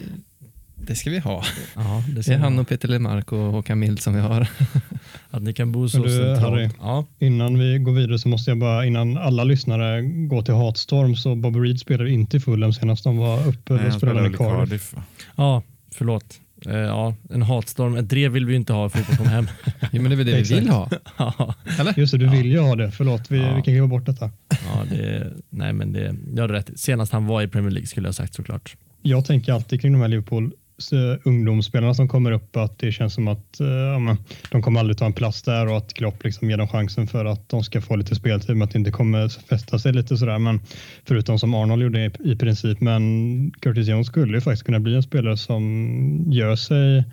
[0.87, 1.43] det ska vi ha.
[1.75, 4.47] Ja, det Det är han och Peter Lemark och Håkan Mild som vi har.
[5.31, 6.39] Att ni kan bo så du, centralt.
[6.39, 6.69] Harry.
[6.79, 11.15] Ja, Innan vi går vidare så måste jag bara, innan alla lyssnare går till Hatstorm,
[11.15, 13.97] så Bobby Reed spelade inte i Fulham senast de var uppe Nej, och han spelade
[13.97, 14.91] spelade med i Cardiff.
[14.91, 15.05] Cardiff.
[15.35, 16.39] ja, förlåt.
[16.65, 17.95] Eh, ja, en hatstorm.
[17.95, 19.47] Ett drev vill vi ju inte ha för fotboll kom hem.
[19.91, 20.89] Jo, men det är väl det vi vill ha.
[21.17, 21.55] ja,
[21.97, 22.31] Just det, du Ja.
[22.31, 22.91] vill ju ha det.
[22.91, 23.47] Förlåt, vi, Ja.
[23.47, 24.31] vi kan kliva bort detta.
[24.49, 26.79] ja, det, nej men det, jag hade rätt.
[26.79, 28.75] Senast han var i Premier League skulle jag ha sagt såklart.
[29.01, 30.51] Jag tänker alltid kring de här Liverpool
[30.91, 34.17] Eh, ungdomsspelarna som kommer upp att det känns som att eh, ja, men,
[34.51, 37.25] de kommer aldrig ta en plats där och att Klopp liksom ger dem chansen för
[37.25, 40.39] att de ska få lite speltid men att det inte kommer fästa sig lite sådär.
[40.39, 40.59] Men
[41.05, 42.81] förutom som Arnold gjorde i, i princip.
[42.81, 47.03] Men Curtis Jones skulle ju faktiskt kunna bli en spelare som gör sig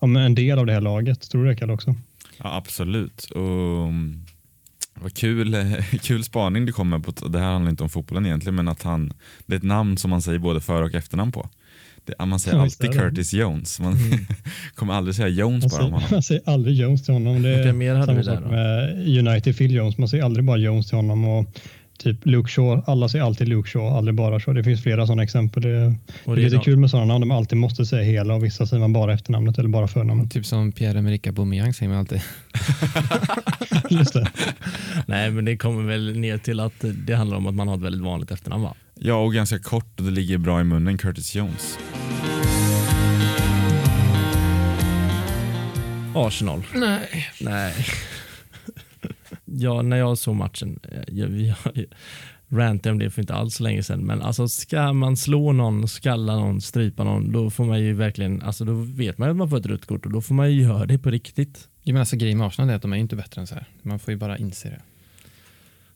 [0.00, 1.30] ja, men en del av det här laget.
[1.30, 1.94] Tror du det Kalle också?
[2.38, 3.24] Ja, absolut.
[3.24, 3.88] Och,
[4.94, 5.56] vad kul,
[6.02, 7.28] kul spaning du kommer på.
[7.28, 9.12] Det här handlar inte om fotbollen egentligen, men att han,
[9.46, 11.48] det är ett namn som man säger både för och efternamn på.
[12.04, 12.92] Det, man säger alltid.
[12.92, 13.80] Curtis Jones.
[13.80, 14.18] Man Mm.
[14.74, 16.08] kommer aldrig säga Jones Man bara om honom.
[16.10, 17.42] man säger aldrig Jones till honom.
[17.42, 19.98] Det är mer hade samma vi där med United Phil Jones.
[19.98, 21.24] Man säger aldrig bara Jones till honom.
[21.24, 21.46] Och
[21.98, 24.54] typ Luke Shaw, alla säger alltid Luke Shaw, aldrig bara Shaw.
[24.60, 25.62] Det finns flera sådana exempel.
[25.62, 27.20] Det, Och det är lite kul med sådana namn.
[27.20, 30.30] De alltid måste säga hela och vissa säger man bara efternamnet eller bara förnamnet.
[30.32, 32.20] Typ som Pierre-Emerick Aubameyang säger man alltid.
[33.90, 34.30] Just det.
[35.06, 37.82] Nej men det kommer väl ner till att det handlar om att man har ett
[37.82, 38.74] väldigt vanligt efternamn va?
[39.02, 41.78] Ja, och ganska kort och det ligger bra i munnen, Curtis Jones.
[46.14, 46.62] Arsenal.
[46.74, 47.28] Nej.
[47.40, 47.74] Nej.
[49.44, 51.86] ja, när jag såg matchen, eh, jag, jag, jag
[52.48, 55.88] rantade om det för inte alls så länge sedan, men alltså ska man slå någon,
[55.88, 59.36] skalla någon, strypa någon, då får man ju verkligen, alltså då vet man ju att
[59.36, 61.68] man får ett rött kort och då får man ju göra det på riktigt.
[61.82, 63.66] Jo, men alltså, grejen med Arsenal är att de är inte bättre än så här.
[63.82, 64.80] Man får ju bara inse det.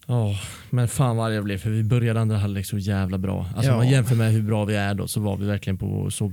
[0.07, 0.39] Ja,
[0.71, 3.47] men fan vad arg jag blev för vi började andra halvlek så jävla bra.
[3.57, 3.73] Alltså Ja.
[3.73, 6.33] om man jämför med hur bra vi är då så var vi verkligen på så,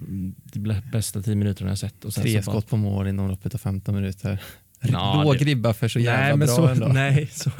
[0.53, 2.05] de bästa tio minuterna jag sett.
[2.05, 4.37] Och sen Tre skott på mål inom loppet av 15 minuter.
[4.91, 6.87] Ja, Låg det- ribba för så jävla nej, men bra så, ändå.
[6.93, 7.51] nej så,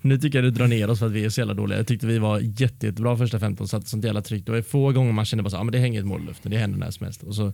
[0.00, 1.78] nu tycker jag du drar ner oss för att vi är så jävla dåliga.
[1.78, 4.46] Jag tyckte vi var jätte, jättebra första 15, satte sånt jävla tryck.
[4.46, 6.26] Det var få gånger man kände bara så, ah, men det hänger ett mål i
[6.26, 7.22] luften, det händer när som helst.
[7.22, 7.52] Och så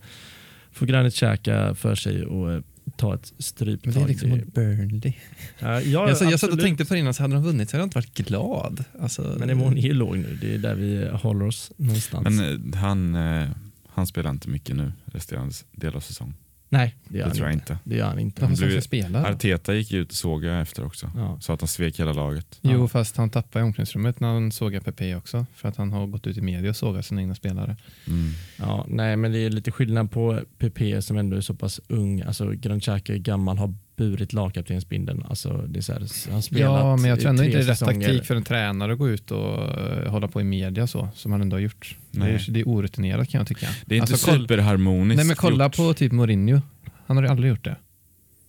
[0.73, 2.61] får Granit käka för sig och eh,
[2.97, 3.95] ta ett stryptag.
[3.95, 5.13] Men det är liksom mot Burnley.
[5.59, 7.71] ja, ja, jag, så, jag satt och tänkte på det innan, så hade de vunnit
[7.71, 8.85] så hade jag inte varit glad.
[9.01, 10.39] Alltså, Men nivån är ju låg nu.
[10.41, 12.25] Det är där vi håller oss någonstans.
[12.25, 13.49] Men eh, han, eh,
[13.89, 16.35] han spelar inte mycket nu resterande del av säsongen.
[16.75, 17.73] Nej, det gör Det han tror jag inte.
[17.73, 17.79] inte.
[17.85, 18.43] Det gör han inte.
[18.43, 19.23] Varför ska blev- han spela?
[19.23, 19.27] då?
[19.29, 21.11] Arteta gick ut och sågade efter också.
[21.17, 21.39] Ja.
[21.41, 22.59] Sa att han svek hela laget.
[22.63, 25.47] Jo, fast han tappade i omklädningsrummet när han sågar PP också.
[25.55, 27.77] För att han har gått ut i media och sågat sina egna spelare.
[28.07, 28.31] Mm.
[28.59, 32.21] Ja, nej, men det är lite skillnad på PP som ändå är så pass ung.
[32.23, 35.25] Alltså Granit Xhaka är gammal, har burit lagkaptensbindeln.
[35.29, 37.63] Alltså, det är så här, han har spelat Ja, men jag tror ändå inte det
[37.63, 38.01] är rätt säsonger.
[38.09, 41.33] taktik för en tränare att gå ut och eh, hålla på i media så, som
[41.33, 41.97] han ändå har gjort.
[42.11, 42.35] Det Nej.
[42.35, 43.67] är, det är orutinerat kan jag tycka.
[43.87, 45.77] Det är inte Alltså, superharmoniskt Nej men kolla gjort.
[45.77, 46.61] på typ Mourinho.
[47.07, 47.77] Han har ju aldrig gjort det.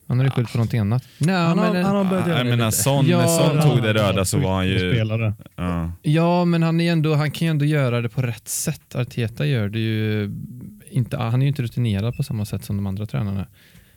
[0.08, 1.04] Han har ju skyllt på någonting annat.
[1.18, 2.72] Nej, Han har, men, han har börjat göra Jag det menar.
[2.72, 4.78] Son, Ja, när Son ja, tog det röda så var han ju...
[4.94, 5.34] Spelare.
[5.56, 5.92] Ja.
[6.02, 8.96] ja, men han, är ändå, han kan ju ändå göra det på rätt sätt.
[8.96, 10.32] Arteta gör det ju
[10.92, 13.46] inte, han är ju inte rutinerad på samma sätt som de andra tränarna.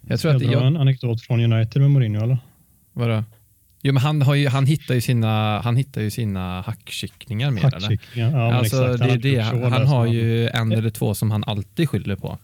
[0.08, 2.38] Jag tror Ska att, jag jag, en anekdot från United med Mourinho eller?
[2.92, 3.24] vadå?
[3.82, 7.66] Jo, men han, har ju, han, hittar ju sina, han hittar ju sina hackkycklingar mer.
[7.66, 7.80] eller?
[7.80, 8.38] Hackkycklingar.
[8.38, 9.22] Ja, alltså, exakt.
[9.22, 9.38] det det.
[9.40, 12.38] Han, han har ju en eller två som han alltid skyller på.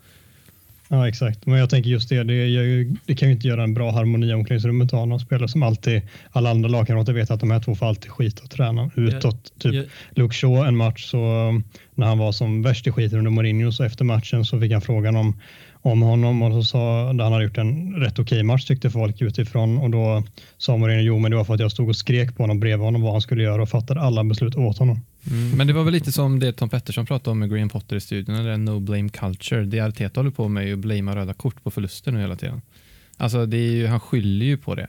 [0.89, 1.47] Ja, exakt.
[1.47, 4.27] Men jag tänker just det, det, ju, det kan ju inte göra en bra harmoni
[4.27, 7.61] i omklädningsrummet att ha någon spelare som alltid, alla andra lagkamrater vet att de här
[7.61, 9.53] två får alltid skit att träna utåt.
[9.59, 11.19] Typ Jag- Luke Shaw en match så
[11.95, 14.81] när han var som värst i skiten under Mourinho så efter matchen så fick han
[14.81, 15.41] frågan om,
[15.85, 19.23] om honom och så sa att han hade gjort en rätt okej match tyckte folk
[19.23, 20.23] utifrån och då
[20.59, 22.85] sa Mourinho jo men det var för att jag stod och skrek på honom bredvid
[22.85, 25.01] honom vad han skulle göra och fattade alla beslut åt honom.
[25.31, 25.51] Mm.
[25.51, 28.01] Men det var väl lite som det Tom Pettersson pratade om med Graham Potter i
[28.01, 29.65] studion, eller no blame culture.
[29.65, 32.37] Det Arteta håller på med är ju att blamea röda kort på förluster nu hela
[32.37, 32.63] tiden.
[33.17, 34.89] Alltså det är ju, han skyller ju på det.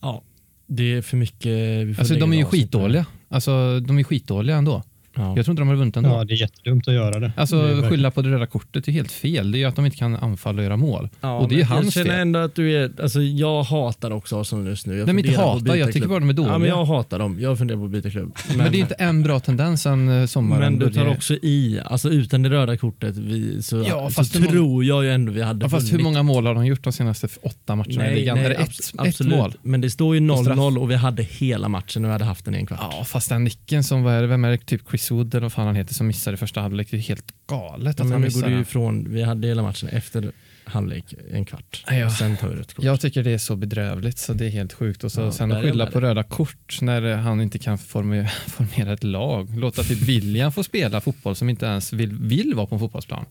[0.00, 0.22] Ja,
[0.66, 1.98] det är för mycket.
[1.98, 3.06] Alltså de är ju skitdåliga.
[3.28, 4.82] Alltså de är skitdåliga ändå.
[5.20, 5.32] Ja.
[5.36, 6.10] Jag tror inte de har vunnit ändå.
[6.10, 7.20] Ja, det är jättedumt att göra det.
[7.20, 9.52] Det är Alltså verkligen- skylla på det röda kortet är helt fel.
[9.52, 11.08] Det är ju att de inte kan anfalla och göra mål.
[11.20, 12.20] Ja, och det är men hans Jag känner fel.
[12.20, 14.92] ändå att du är, alltså jag hatar också Arsenal just nu.
[14.98, 15.30] Jag Nej, men inte
[15.64, 16.52] byta jag tycker bara de är dåliga.
[16.52, 17.38] Ja, men jag hatar dem.
[17.40, 18.36] Jag funderar på att byta klubb.
[18.56, 21.10] Men, det är inte en bra tendens sen eh, sommaren Men du tar började.
[21.16, 25.10] också i, alltså utan det röda kortet vi, så, Ja, så många- tror jag ju
[25.10, 28.10] ändå vi hade Ja, fast hur många mål har de gjort de senaste åtta matcherna
[28.10, 28.38] i ligan?
[28.38, 29.36] är det ett, abs- ett absolut.
[29.38, 29.54] mål?
[29.62, 30.58] Men det står ju På straff.
[30.58, 32.78] 0-0 och vi hade hela matchen och vi hade haft den i en kvart.
[32.82, 35.66] Ja, fast den nicken som var, vem är det, typ Chris Wood eller vad fan
[35.66, 36.88] han heter som missade i första halvlek.
[36.90, 38.60] Det är helt galet Ja, att men han går missade den.
[38.62, 40.32] ifrån, vi hade hela matchen efter
[40.64, 41.84] halvlek, en kvart.
[41.90, 42.06] Ja.
[42.06, 42.84] Och sen tar vi rött kort.
[42.84, 45.04] Jag tycker det är så bedrövligt så det är helt sjukt.
[45.04, 48.92] Och så Ja, sen är skylla på röda kort när han inte kan formera, formera
[48.92, 49.58] ett lag.
[49.58, 53.24] Låta typ William få spela fotboll som inte ens vill, vill vara på en fotbollsplan.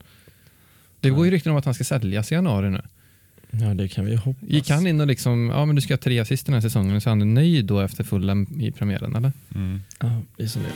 [1.00, 2.82] Det går ju rykten om att han ska säljas i januari nu.
[3.52, 4.50] Ja, det kan vi ju hoppas.
[4.50, 7.02] Gick han in och liksom, ja men du ska ha tre assist den här säsongen,
[7.02, 9.32] så är han nöjd då efter fullen i premiären eller?
[9.56, 9.82] Mm.
[10.00, 10.70] Ja, det är som det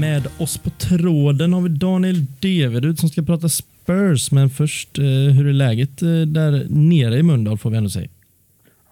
[0.00, 4.32] Med oss på tråden har vi Daniel Deverud som ska prata Spurs.
[4.32, 8.08] Men först, eh, hur är läget eh, där nere i Mölndal får vi ändå säga?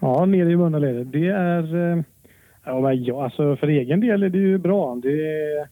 [0.01, 1.05] Ja, nere i Mölndal är det.
[1.05, 1.93] Det är...
[1.93, 2.03] eh,
[2.69, 5.01] Ja, men ja, alltså för egen del är det ju bra.
[5.03, 5.69] Det är,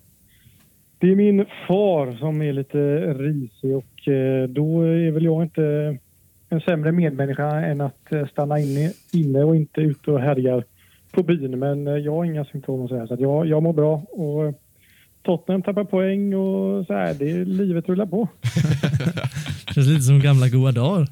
[0.99, 2.79] det är min far som är lite
[3.15, 5.97] risig och eh, då är väl jag inte
[6.49, 10.65] en sämre medmänniska än att eh, stanna inne, inne och inte ute och härjar
[11.13, 11.59] på byn.
[11.59, 14.03] Men eh, jag har inga symptom och sådär så att jag, jag mår bra.
[14.11, 14.55] Och eh,
[15.25, 18.29] Tottenham tappar poäng och så här, det är, livet rullar på.
[19.75, 21.09] Känns lite som gamla goa dagar.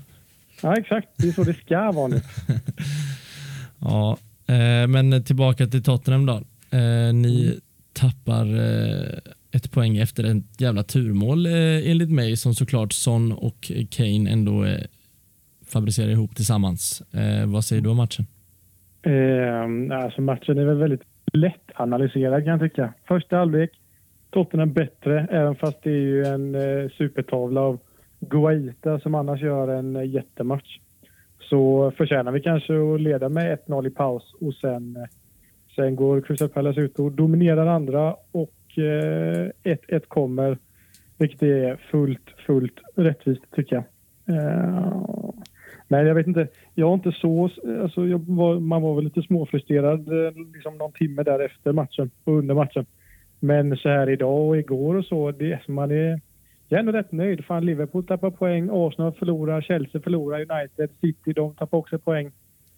[0.62, 1.08] Ja, exakt.
[1.16, 2.20] Det är så det ska vara nu.
[3.84, 6.32] Ja, eh, men tillbaka till Tottenham då.
[6.78, 7.60] Eh, ni
[7.92, 9.18] tappar eh,
[9.52, 14.64] ett poäng efter ett jävla turmål eh, enligt mig som såklart Son och Kane ändå
[14.64, 14.80] eh,
[15.66, 17.02] fabricerar ihop tillsammans.
[17.12, 18.26] Eh, vad säger du om matchen?
[19.92, 22.94] Alltså matchen är väl väldigt lätt analyserad kan jag tycka.
[23.08, 23.70] Första halvlek,
[24.32, 27.78] Tottenham bättre, även fast det är ju en eh, supertavla av
[28.20, 30.78] Guaita som annars gör en eh, jättematch.
[31.40, 35.02] Så förtjänar vi kanske att leda med 1-0 i paus och sen, eh,
[35.76, 40.58] sen går Crystal Palace ut och dominerar andra och eh, 1-1 kommer,
[41.18, 43.84] vilket är fullt, fullt rättvist tycker jag.
[44.36, 44.92] Eh,
[45.88, 46.48] Nej, jag vet inte.
[46.74, 47.50] Jag har inte så...
[47.82, 52.10] Alltså jag var, man var väl lite småfrustrerad eh, liksom någon timme där efter matchen
[52.24, 52.86] och under matchen.
[53.44, 56.20] Men så här idag och igår och så, det, man är,
[56.68, 57.44] jag är ändå rätt nöjd.
[57.44, 62.30] Fan, Liverpool tappar poäng, Arsenal förlorar, Chelsea förlorar, United, City, de tappar också poäng.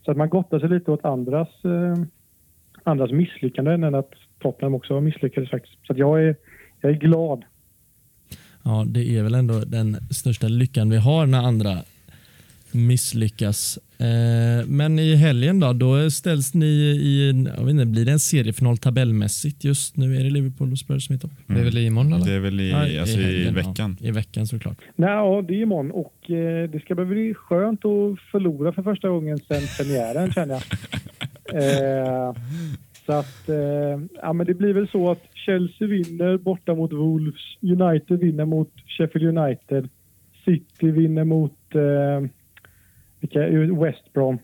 [0.04, 2.04] Så att man gottar sig lite åt andras, eh,
[2.82, 5.86] andras misslyckanden än att Tottenham också misslyckades faktiskt.
[5.86, 6.36] Så att jag är,
[6.80, 7.44] jag är glad.
[8.64, 11.70] Ja, det är väl ändå den största lyckan vi har när andra
[12.74, 13.78] misslyckas.
[13.98, 18.18] Eh, men i helgen då, då ställs ni i jag vet inte, blir det en
[18.18, 20.16] seriefinal tabellmässigt just nu?
[20.16, 21.30] Är det Liverpool och Spurs som är topp?
[21.46, 22.26] Det är väl imorgon eller?
[22.26, 23.96] Det är väl i, Ja, alltså, i helgen, veckan.
[24.00, 24.76] Ja, I veckan såklart.
[24.96, 29.08] Nej, ja, det är imorgon och eh, det ska bli skönt att förlora för första
[29.08, 30.62] gången sedan premiären känner jag.
[31.52, 32.34] Eh,
[33.06, 37.42] så att, eh, ja men det blir väl så att Chelsea vinner borta mot Wolves,
[37.60, 39.88] United vinner mot Sheffield United,
[40.44, 42.30] City vinner mot eh,
[43.80, 44.38] West Brom,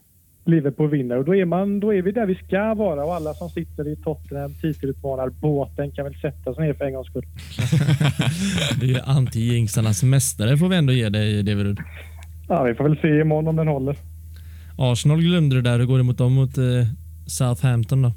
[0.44, 3.34] Liverpool vinner och då är, man, då är vi där vi ska vara och alla
[3.34, 7.24] som sitter i Tottenham titelutmanar båten kan väl sätta sig ner för en gångs skull.
[8.80, 11.78] Det är ju anti-jinxarnas mästare får vi ändå ge dig Deverud.
[12.48, 13.96] Ja, vi får väl se imorgon om den håller.
[14.78, 15.78] Arsenal glömde det där.
[15.78, 16.64] Hur går det mot dem mot eh,
[17.26, 18.12] Southampton då?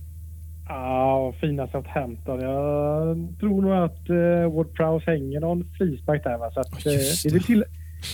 [0.67, 2.39] Ja, fina Southampton.
[2.41, 6.38] Jag tror nog att uh, Ward Prowse hänger någon frispark där.
[6.38, 6.52] Va?
[6.52, 7.34] Så att, eh, Just det det.
[7.34, 7.63] vill till,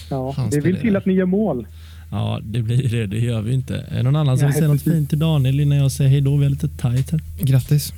[0.09, 1.67] ja, det vill till att ni gör mål.
[2.11, 3.05] Ja, det blir det.
[3.05, 3.77] Det gör vi inte.
[3.89, 6.21] Är det någon annan som vill säga något fint till Daniel innan jag säger hej
[6.21, 6.37] då?
[6.37, 7.21] Vi är lite tajt här.
[7.41, 7.93] Grattis.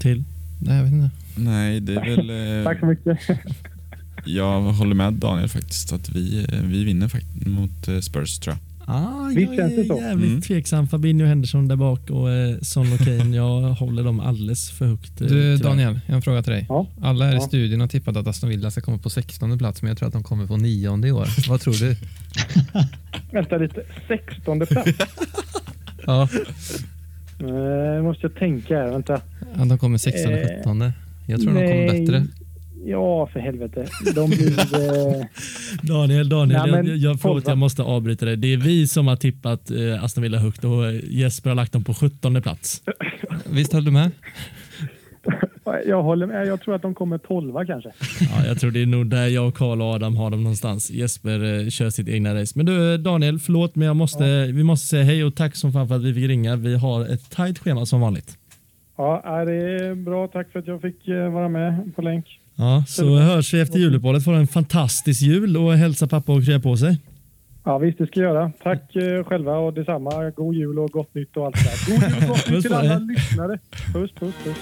[0.00, 0.24] Till.
[0.58, 1.10] Nej, jag vet inte.
[1.36, 2.58] Nej, det är väl...
[2.58, 3.18] eh, Tack så mycket.
[4.24, 5.92] Jag håller med Daniel faktiskt.
[5.92, 8.94] Att vi, eh, vi vinner faktiskt mot eh, Spurs tror jag.
[8.96, 9.94] Ah, Visst jag är så?
[10.00, 10.42] jävligt Mm.
[10.42, 10.88] tveksam.
[10.88, 13.36] Fabinho Henderson där bak och eh, Son och Kane.
[13.36, 15.20] Jag håller dem alldeles för högt.
[15.20, 15.56] eh, Du.
[15.56, 16.66] Daniel, jag har en fråga till dig.
[16.68, 16.86] Ja.
[17.02, 17.40] Alla här i Ja.
[17.40, 20.12] studion har tippat att Aston Villa ska komma på 16 plats, men jag tror att
[20.14, 21.28] de kommer på nionde i år.
[21.48, 21.96] Vad tror du?
[23.32, 23.82] Vänta lite.
[24.08, 24.90] 16 plats.
[26.06, 26.28] Ja,
[27.38, 28.90] Eh, måste jag tänka här.
[28.90, 29.14] Vänta.
[29.54, 30.92] att de kommer 16 Eh, 17.
[31.26, 32.00] Jag tror de kommer nej.
[32.00, 32.26] bättre.
[32.84, 33.86] Ja, för helvete.
[34.14, 34.58] De blir...
[34.58, 35.24] Eh,
[35.82, 38.36] Daniel, Daniel, Nej, men jag, jag, förlåt, jag måste avbryta dig.
[38.36, 41.84] Det är vi som har tippat eh, Aston Villa högt och Jesper har lagt dem
[41.84, 42.82] på 17 plats.
[43.50, 44.10] Visst höll du med?
[45.64, 46.46] Jag håller med.
[46.46, 47.92] Jag tror att de kommer 12 kanske.
[48.20, 50.90] Ja, jag tror det är nog där jag Karl och Adam har dem någonstans.
[50.90, 52.52] Jesper eh, kör sitt egna race.
[52.56, 55.72] Men du eh, Daniel, förlåt men jag måste, vi måste säga hej och tack som
[55.72, 56.56] fan för att vi fick ringa.
[56.56, 58.38] Vi har ett tajt schema som vanligt.
[58.96, 60.28] Ja, ja, det är bra.
[60.28, 62.38] Tack för att jag fick eh, vara med på länk.
[62.54, 64.24] Ja, så hörs vi efter juluppehållet.
[64.24, 66.98] Får en fantastisk jul och hälsa pappa och krya på sig.
[67.64, 68.52] Ja, visst det ska jag göra.
[68.62, 70.30] Tack eh, själva och detsamma.
[70.30, 71.92] God jul och gott nytt och allt det där.
[71.92, 73.58] God jul och gott nytt till alla lyssnare.
[73.92, 74.56] Puss, puss, puss.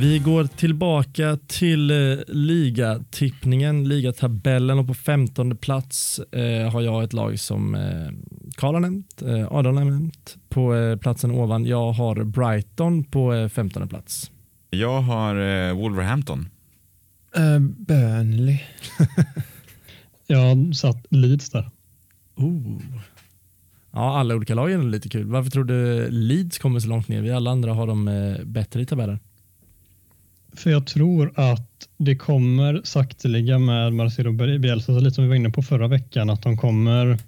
[0.00, 7.12] Vi går tillbaka till eh, ligatippningen, ligatabellen och på 15 plats eh, har jag ett
[7.12, 8.08] lag som eh,
[8.54, 11.66] Karl har nämnt, eh, Adam har nämnt på eh, platsen ovan.
[11.66, 14.30] Jag har Brighton på eh, 15 plats.
[14.70, 16.48] Jag har eh, Wolverhampton.
[17.38, 18.58] Uh, Burnley.
[20.26, 21.70] Jag har satt Leeds där.
[22.36, 22.80] Oh.
[23.92, 25.26] Ja, alla olika lag är lite kul.
[25.26, 27.22] Varför tror du Leeds kommer så långt ner?
[27.22, 29.18] Vi alla andra har dem eh, bättre i tabellen.
[30.56, 35.36] För jag tror att det kommer sakteliga med Marcelo Bielsa, så lite som vi var
[35.36, 37.18] inne på förra veckan, att de kommer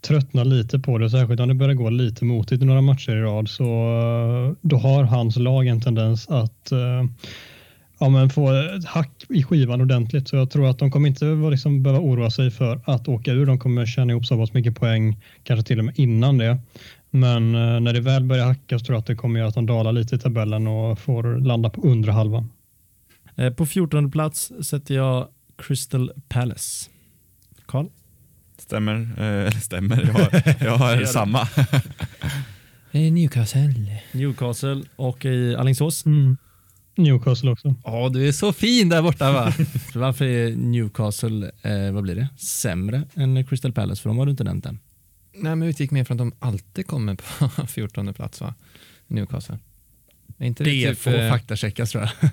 [0.00, 3.20] tröttna lite på det, särskilt om det börjar gå lite motigt i några matcher i
[3.20, 7.04] rad, så eh, då har hans lag en tendens att eh,
[7.98, 10.28] ja, men få ett hack i skivan ordentligt.
[10.28, 13.46] Så jag tror att de kommer inte liksom behöva oroa sig för att åka ur.
[13.46, 16.58] De kommer tjäna ihop så pass mycket poäng, kanske till och med innan det.
[17.10, 19.54] Men eh, när det väl börjar hacka så tror jag att det kommer göra att
[19.54, 22.50] de dalar lite i tabellen och får landa på undre halvan.
[23.36, 26.90] Eh, på 14 plats sätter jag Crystal Palace.
[27.66, 27.86] Karl?
[28.58, 29.22] Stämmer.
[29.46, 30.02] Eh, stämmer.
[30.06, 31.48] Jag har, jag har samma.
[32.92, 34.00] Eh, Newcastle.
[34.12, 36.04] Newcastle och i Alingsås.
[36.96, 37.74] Newcastle också.
[37.84, 39.52] Ja, du är så fin där borta va?
[39.92, 44.02] För Varför är Newcastle, eh, vad blir det, sämre än Crystal Palace?
[44.02, 44.78] För de har du inte nämnt än.
[45.34, 48.54] Nej, men vi gick med från att de alltid kommer på 14 plats va?
[49.06, 49.58] Newcastle.
[50.38, 52.30] Är inte det, Det typ, får eh, faktacheckas tror jag.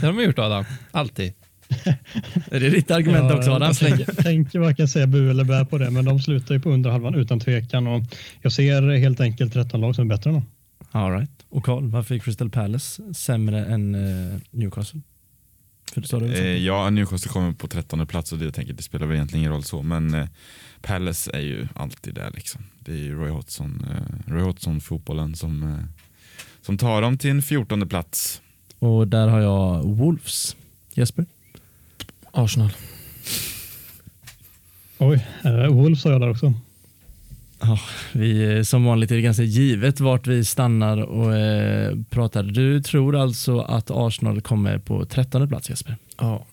[0.00, 0.64] Det har de gjort Adam.
[0.90, 1.32] Alltid.
[2.50, 3.74] är det ditt argument också Adam?
[3.80, 6.90] Jag tänker, varken säga bu eller bä på det, men de slutar ju på under
[6.90, 7.86] halvan utan tvekan.
[7.86, 8.02] Och
[8.42, 10.46] jag ser helt enkelt 13 lag som är bättre än dem.
[10.90, 11.30] All right.
[11.48, 15.00] Och Karl, varför är Crystal Palace sämre än eh, Newcastle?
[15.94, 19.16] För Eh, ja, Newcastle kommer på 13 plats och det, jag tänker, det spelar väl
[19.16, 19.82] egentligen ingen roll så.
[19.82, 20.26] Men eh,
[20.82, 22.30] Palace är ju alltid där.
[22.34, 22.62] Liksom.
[22.80, 25.84] Det är ju Roy Hodgson, eh, Roy Hodgson fotbollen som,
[26.62, 28.42] som tar dem till en 14 plats.
[28.78, 30.56] Och där har jag Wolves.
[30.94, 31.26] Jesper?
[32.30, 32.72] Arsenal.
[34.98, 36.54] Oj, eh, Wolves har jag där också.
[37.60, 37.80] Ja,
[38.12, 42.42] vi, eh, som vanligt är det ganska givet vart vi stannar och eh, pratar.
[42.42, 45.96] Du tror alltså att Arsenal kommer på 13 plats Jesper?
[46.18, 46.46] Ja.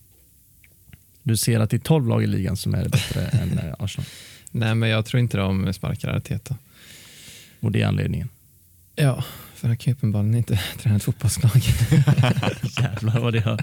[1.23, 4.05] Du ser att det är 12 lag i ligan som är bättre än eh, Arsenal
[4.51, 6.55] Nej, men jag tror inte de sparkar Arteta.
[7.59, 8.29] och det är anledningen.
[8.95, 9.23] Ja,
[9.55, 11.51] För han kan ju uppenbarligen inte träna ett fotbollslag.
[12.79, 13.57] Jävlar vad det har.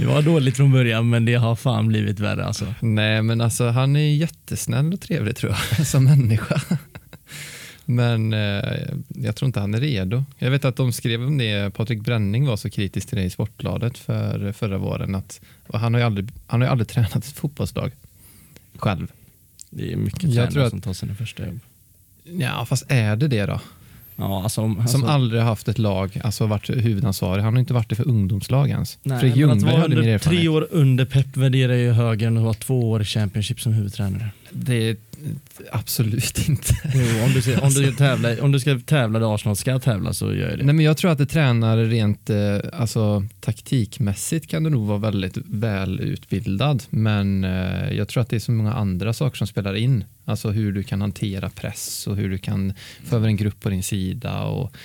[0.00, 2.74] Det var dåligt från början men det har fan blivit värre alltså.
[2.80, 6.60] Nej, men alltså han är jättesnäll och trevlig tror jag, som människa.
[7.84, 10.24] Men eh, jag tror inte han är redo.
[10.38, 13.30] Jag vet att de skrev om det, Patrik Bränning var så kritisk till det i
[13.30, 15.14] Sportbladet för förra våren.
[15.14, 17.92] Att, och han, har ju aldrig, han har ju aldrig tränat ett fotbollslag
[18.76, 19.12] själv.
[19.70, 21.58] Det är mycket Jag tränare tror att- som tar sina första jobb.
[22.24, 23.60] Ja, fast är det det då?
[24.16, 27.42] Ja, alltså, om- Som alltså, aldrig har haft ett lag, alltså varit huvudansvarig.
[27.42, 28.98] Han har inte varit det för ungdomslag ens.
[29.02, 30.22] Nej, Fredrik Ljungberg hade mer erfarenhet.
[30.22, 33.72] tre år under Pep värderar ju högre än att vara två år i Championship som
[33.72, 34.28] huvudtränare.
[34.50, 34.96] Det är
[35.72, 36.74] absolut inte.
[36.94, 39.78] Jo, om, du ska, om, du ska tävla, om du ska tävla där Arsenal ska
[39.78, 40.64] tävla så gör jag det.
[40.64, 44.98] Nej, men jag tror att det tränar rent eh, alltså, taktikmässigt kan du nog vara
[44.98, 46.82] väldigt välutbildad.
[46.90, 50.04] Men eh, jag tror att det är så många andra saker som spelar in.
[50.24, 52.72] Alltså hur du kan hantera press och hur du kan
[53.04, 54.42] få över en grupp på din sida.
[54.42, 54.76] Och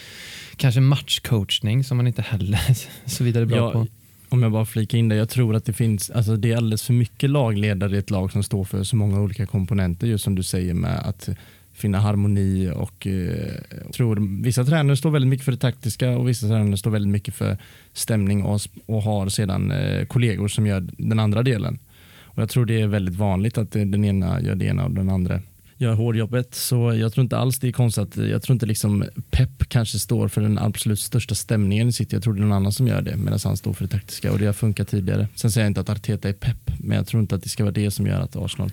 [0.55, 2.61] kanske matchcoachning som man inte heller
[3.05, 3.87] så vidare bra Ja, på.
[4.31, 6.83] Om jag bara flikar in det, jag tror att det finns, alltså det är alldeles
[6.83, 10.35] för mycket lagledare i ett lag som står för så många olika komponenter, just som
[10.35, 11.29] du säger med att
[11.73, 13.53] finna harmoni och eh,
[13.93, 17.35] tror vissa tränare står väldigt mycket för det taktiska och vissa tränare står väldigt mycket
[17.35, 17.57] för
[17.93, 21.79] stämning och, och har sedan eh, kollegor som gör den andra delen.
[22.21, 24.91] Och Jag tror det är väldigt vanligt att eh, den ena gör det ena och
[24.91, 25.41] den andra
[25.81, 26.55] gör hårdjobbet.
[26.55, 28.01] Så jag tror inte alls det är konstigt.
[28.01, 32.15] att- Jag tror inte liksom Pep kanske står för den absolut största stämningen i City.
[32.15, 34.31] Jag tror det är någon annan som gör det medan han står för det taktiska
[34.31, 35.27] och det har funkat tidigare.
[35.35, 37.63] Sen säger jag inte att Arteta är Pep, men jag tror inte att det ska
[37.63, 38.71] vara det som gör att Arsenal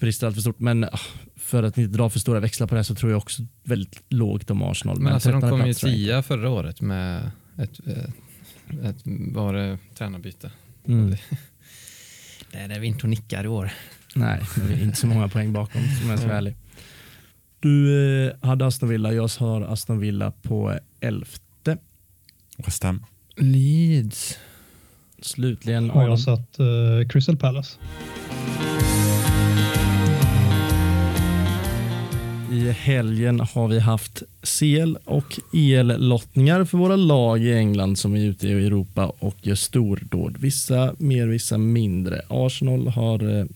[0.00, 0.60] brister allt för stort.
[0.60, 0.98] Men ah,
[1.36, 4.02] för att inte dra för stora växlar på det här så tror jag också väldigt
[4.08, 5.00] lågt om Arsenal.
[5.00, 8.96] Men alltså, de 13:e kom ju tia förra året med ett, eh, ett
[9.32, 10.50] var det, tränarbyte.
[10.88, 11.08] Mm.
[12.52, 13.70] Nej, det är vi inte och nickar i år.
[14.14, 16.56] Nej, det är inte så många poäng bakom om jag ska vara ärlig.
[17.60, 21.76] Du eh, hade Aston Villa, jag har Aston Villa på elfte.
[22.56, 23.04] West Ham.
[23.36, 24.38] Leeds.
[25.22, 27.78] Slutligen Har jag satt eh, Crystal Palace.
[32.52, 38.24] I helgen har vi haft CL och EL-lottningar för våra lag i England som är
[38.24, 40.36] ute i Europa och gör stordåd.
[40.38, 42.22] Vissa mer, vissa mindre.
[42.28, 43.48] Arsenal har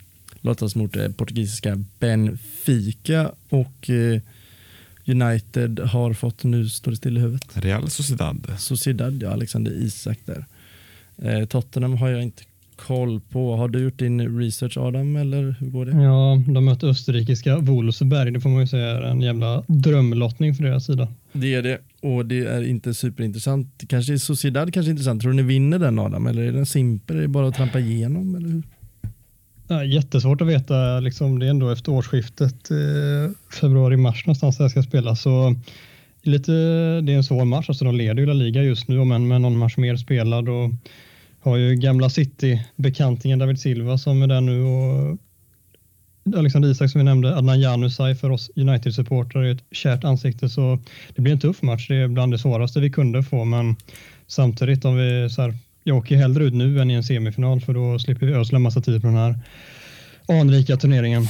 [0.46, 4.20] lottats mot eh, portugisiska Benfica och eh,
[5.06, 8.52] United har fått, nu står det still i huvudet, Real Sociedad.
[8.58, 10.44] Sociedad, ja, Alexander Isak där.
[11.22, 12.42] Eh, Tottenham har jag inte
[12.76, 13.56] koll på.
[13.56, 16.02] Har du gjort din research Adam eller hur går det?
[16.02, 18.30] Ja, de mötte österrikiska Wolfsberg.
[18.30, 21.08] Det får man ju säga är en jävla drömlottning för deras sida.
[21.32, 23.84] Det är det och det är inte superintressant.
[23.88, 25.22] Kanske är Sociedad kanske är intressant.
[25.22, 26.26] Tror du ni vinner den Adam?
[26.26, 27.16] Eller är den simpel?
[27.16, 28.34] Är det bara att trampa igenom?
[28.34, 28.62] Eller hur?
[29.86, 31.00] Jättesvårt att veta.
[31.00, 35.22] Liksom, det är ändå efter årsskiftet eh, februari-mars någonstans där ska spelas.
[35.22, 35.54] Så
[36.22, 36.52] lite,
[37.00, 37.68] det är en svår match.
[37.68, 40.48] Alltså, de leder ju La Liga just nu, men med någon match mer spelad.
[40.48, 40.70] Och
[41.40, 44.62] har ju gamla City-bekantingen David Silva som är där nu.
[44.62, 45.18] Och
[46.36, 50.48] Alexander Isak som vi nämnde, Adnan Januzaj för oss United-supportrar är ett kärt ansikte.
[50.48, 50.78] Så
[51.14, 51.88] det blir en tuff match.
[51.88, 53.44] Det är bland det svåraste vi kunde få.
[53.44, 53.76] Men
[54.26, 55.54] samtidigt, om vi så här,
[55.86, 58.80] jag åker hellre ut nu än i en semifinal för då slipper vi ödsla massa
[58.80, 59.38] tid på den här
[60.28, 61.26] anrika turneringen.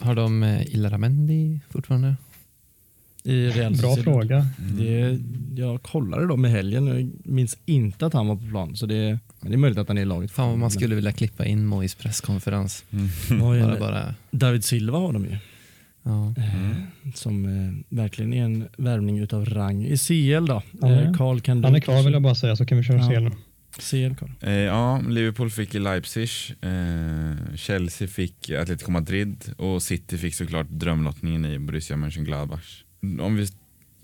[0.00, 2.16] Har de eh, Illaramendi fortfarande?
[3.24, 4.46] I Real Bra fråga.
[4.78, 5.18] Det,
[5.56, 8.76] jag kollade dem i helgen och jag minns inte att han var på plan.
[8.76, 10.30] Så det, men det är möjligt att han är i laget.
[10.30, 12.84] Fan vad man skulle vilja klippa in Mois presskonferens.
[13.42, 15.36] Oj, Bara, bara, David Silva har de ju.
[16.02, 16.34] ja.
[16.38, 19.84] Eh, Som eh, verkligen är en värvning utav rang.
[19.84, 20.62] I CL då?
[20.88, 22.98] Eh, Carl kan du Han är klar vill jag bara säga så kan vi köra
[22.98, 23.10] Ja.
[23.10, 23.30] CL nu.
[23.78, 24.30] CL Carl.
[24.40, 26.28] Eh, ja, Liverpool fick i Leipzig,
[26.60, 32.84] eh, Chelsea fick Atletico Madrid och City fick såklart drömlottningen i Borussia Mönchengladbach.
[33.20, 33.48] Om vi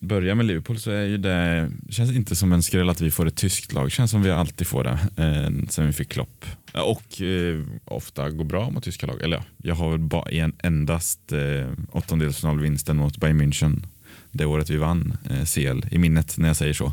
[0.00, 3.26] börjar med Liverpool så är ju det, känns inte som en skräll att vi får
[3.26, 6.44] ett tyskt lag, känns som vi alltid får det eh, sen vi fick Klopp.
[6.74, 9.22] Eh, och eh, ofta går bra mot tyska lag.
[9.22, 13.86] Eller ja, jag har väl bara en, endast eh, åttondelsfinalvinsten mot Bayern München
[14.32, 16.92] det året vi vann eh, CL i minnet när jag säger så.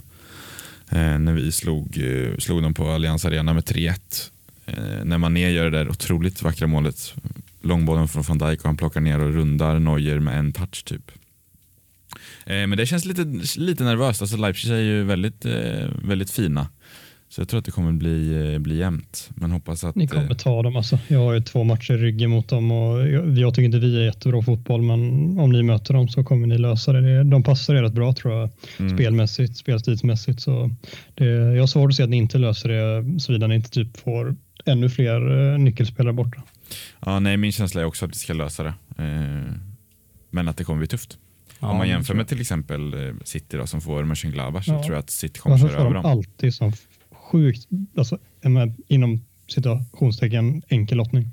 [0.92, 4.32] Eh, när vi slog, eh, slog dem på Allians Arena med 3-1.
[4.66, 7.14] Eh, när Mané gör det där otroligt vackra målet.
[7.62, 11.12] Långbollen från van Dijk och han plockar ner och rundar Neuer med en touch typ.
[12.46, 13.24] Eh, men det känns lite,
[13.58, 14.22] lite nervöst.
[14.22, 16.68] Alltså Leipzig är ju väldigt, eh, väldigt fina.
[17.30, 19.30] Så jag tror att det kommer bli, eh, bli jämnt.
[19.36, 19.96] Men hoppas att...
[19.96, 21.00] Ni kommer eh, ta dem alltså.
[21.08, 23.98] Jag har ju två matcher i ryggen mot dem och jag, jag tycker inte vi
[24.02, 25.00] är jättebra fotboll men
[25.40, 27.24] om ni möter dem så kommer ni lösa det.
[27.24, 28.50] de passar er rätt bra tror jag.
[28.80, 28.98] mm.
[28.98, 30.42] Spelmässigt, spelstilsmässigt.
[30.42, 30.70] Så
[31.16, 33.98] det, jag har svårt att se att ni inte löser det såvida ni inte typ
[33.98, 36.42] får ännu fler eh, nyckelspelare borta.
[37.06, 38.74] Ja, nej, min känsla är också att vi ska lösa det.
[40.30, 41.18] Men att det kommer bli tufft.
[41.60, 44.84] Ja, Om man jämför med till exempel City då, som får Mönchengladbach så Ja.
[44.84, 46.06] tror jag att City kommer köra över de dem.
[46.06, 46.74] alltid som
[47.32, 47.68] sjukt,
[47.98, 51.30] alltså, jag inom citationstecken enkel lottning?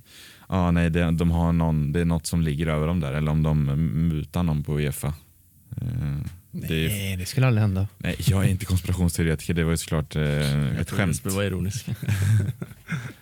[0.49, 3.31] Ja, nej, det, de har någon, det är något som ligger över dem där eller
[3.31, 3.65] om de
[4.09, 5.09] mutar någon på Uefa.
[5.77, 5.85] Eh,
[6.53, 7.89] det är, Nej, det skulle aldrig hända.
[7.99, 11.25] nej, jag är inte konspirationsteoretiker, det var ju såklart eh, ett skämt.
[11.25, 11.87] Det var ironisk.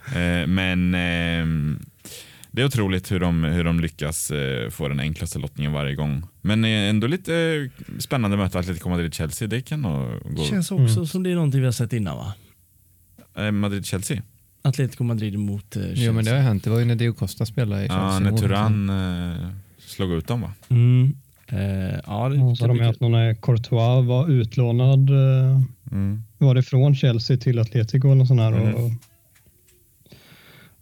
[0.07, 1.79] Eh, men ehm,
[2.51, 6.23] det är otroligt hur de, hur de lyckas eh, få den enklaste lottningen varje gång.
[6.41, 9.49] Men eh, ändå lite eh, spännande möte Atletico Madrid-Chelsea.
[9.49, 10.43] Det kan nog gå.
[10.43, 11.07] Det känns också Mm.
[11.07, 12.35] som det är någonting vi har sett innan va?
[13.37, 14.23] Eh, Madrid-Chelsea?
[14.63, 16.05] Atletico Madrid mot eh, Chelsea.
[16.07, 16.65] Jo, men det har ju hänt.
[16.65, 18.31] Det var ju när Diego Costa spelade i Ja, Chelsea.
[18.33, 18.91] när Turan
[19.43, 20.53] eh, slog ut dem va?
[20.69, 21.17] Mm.
[21.47, 21.59] Eh,
[22.07, 25.61] ja, det Och så har de någon när Courtois var utlånad, eh,
[25.93, 26.23] Mm.
[26.39, 28.53] var det från Chelsea till Atletico eller sånt här.
[28.53, 28.75] Mm.
[28.75, 28.91] Och,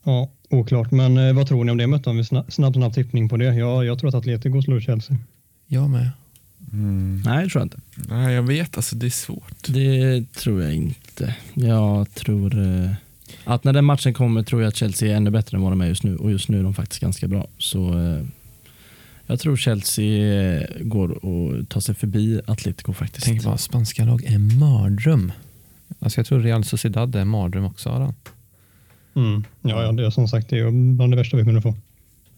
[0.04, 0.90] ja, oklart.
[0.90, 2.06] Men eh, vad tror ni om det mötet?
[2.06, 3.44] Om vi snabb, snabb, snabb tippning på det.
[3.54, 5.16] Ja, jag tror att Atletico slår Chelsea.
[5.66, 6.10] Jag med.
[6.72, 7.22] Mm.
[7.24, 7.80] Nej, det tror jag inte.
[8.08, 9.66] Nej, jag vet, alltså det är svårt.
[9.66, 11.34] Det tror jag inte.
[11.54, 12.90] Jag tror eh,
[13.44, 15.80] att när den matchen kommer tror jag att Chelsea är ännu bättre än vad de
[15.80, 17.46] är just nu och just nu är de faktiskt ganska bra.
[17.58, 18.26] Så eh,
[19.26, 23.26] jag tror Chelsea eh, går och tar sig förbi Atletico faktiskt.
[23.26, 25.32] Tänk vad spanska lag är mardröm.
[25.98, 28.14] Alltså jag tror Real Sociedad är mardröm också.
[29.16, 29.44] Mm.
[29.62, 31.74] Ja, ja, det är som sagt det är bland det värsta vi kunde få.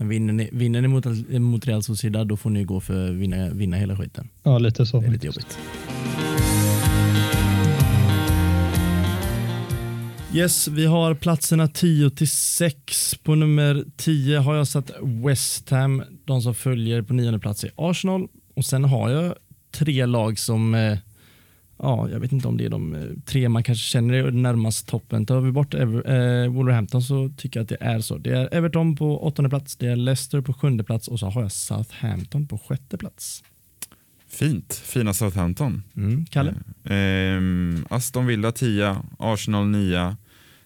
[0.03, 3.51] Vinner ni, vinner ni mot, mot Real Sociedad då får ni gå för att vinna,
[3.51, 4.29] vinna hela skiten.
[4.43, 5.01] Ja, lite så.
[5.01, 5.59] Det är lite jobbigt.
[10.35, 13.15] Yes, vi har platserna 10 till 6.
[13.23, 16.03] På nummer 10 har jag satt West Ham.
[16.25, 18.29] De som följer på nionde plats är Arsenal.
[18.57, 19.35] Och sen har jag
[19.73, 20.99] tre lag som, eh,
[21.83, 24.89] ja, jag vet inte om det är de eh, tre man kanske känner är närmast
[24.89, 25.27] toppen.
[25.27, 26.11] Tar vi bort Ever,
[26.45, 28.19] eh, Wolverhampton så tycker jag att det är så.
[28.19, 31.43] Det är Everton på åttonde plats, det är Leicester på sjunde plats och så har
[31.43, 33.45] jag Southampton på sjätte plats.
[34.29, 35.83] Fint, fina Southampton.
[35.97, 36.55] Mm, Kalle?
[36.85, 40.17] Ehm, Aston Villa 10, Arsenal 9,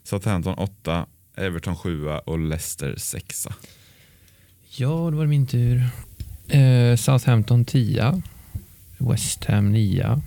[0.03, 1.07] Southampton 8,
[1.37, 3.49] Everton 7 och Leicester 6.
[4.77, 5.83] Ja, då var det min tur.
[6.49, 8.23] Eh, Southampton 10.
[8.99, 10.23] West Ham 9.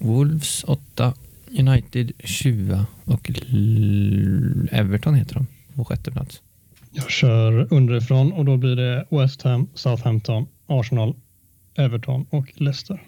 [0.00, 1.14] Wolves 8.
[1.58, 2.86] United 20.
[3.04, 6.42] Och L- Everton heter de på sjätte plats.
[6.92, 11.14] Jag kör underifrån och då blir det West Ham, Southampton, Arsenal,
[11.74, 13.02] Everton och Leicester.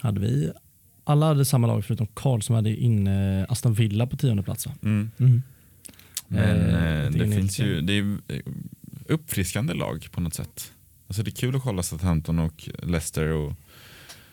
[0.00, 0.50] hade vi
[1.04, 3.08] alla hade samma lag förutom Karl som hade in
[3.48, 4.66] Aston Villa på tionde plats.
[4.82, 5.10] Mm.
[5.18, 5.42] Mm.
[6.28, 8.40] Men Eh, eh, det finns ju, det är eh,
[9.08, 10.72] uppfriskande lag på något sätt.
[11.06, 13.52] Alltså det är kul att kolla Southampton och Leicester och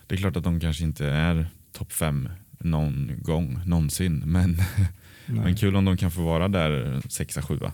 [0.08, 2.30] det är klart att de kanske inte är topp fem
[2.60, 4.58] någon gång någonsin men,
[5.26, 7.72] men kul om de kan få vara där sexa, sjua.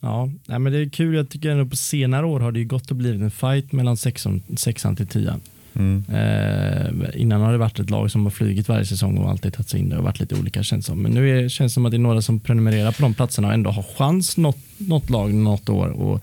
[0.00, 1.14] Ja, nej, men det är kul.
[1.14, 3.96] Jag tycker ändå på senare år har det ju gått och blivit en fight mellan
[3.96, 5.40] sexan, sexan till tian.
[5.78, 9.68] Eh, innan har det varit ett lag som har flugit varje säsong och alltid tagit
[9.68, 11.02] sig in där och varit lite olika känns som.
[11.02, 13.14] Men nu är, det känns det som att det är några som prenumererar på de
[13.14, 16.22] platserna och ändå har chans något, något lag något år och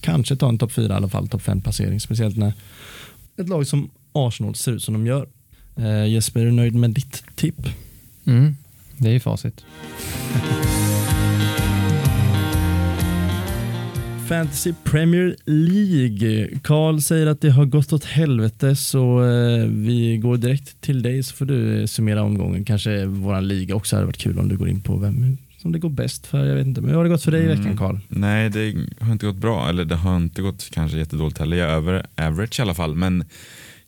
[0.00, 2.00] kanske ta en topp fyra i alla fall, topp fem placering.
[2.00, 2.52] Speciellt när
[3.36, 5.26] ett lag som Arsenal ser ut som de gör.
[5.76, 7.68] Eh, Jesper, är du nöjd med ditt tipp?
[8.26, 8.56] Mm.
[8.98, 9.64] Det är ju facit.
[14.28, 16.48] Fantasy Premier League.
[16.62, 21.22] Karl säger att det har gått åt helvete så eh, vi går direkt till dig
[21.22, 22.64] så får du eh, summera omgången.
[22.64, 25.78] Kanske vår liga också hade varit kul om du går in på vem som det
[25.78, 26.44] går bäst för.
[26.46, 26.80] Jag vet inte.
[26.80, 27.58] Men hur har det gått för dig i Mm.
[27.58, 27.96] veckan Karl?
[28.08, 29.68] Nej, det har inte gått bra.
[29.68, 31.56] Eller det har inte gått kanske jättedåligt heller.
[31.56, 32.94] Jag är över average i alla fall.
[32.94, 33.24] Men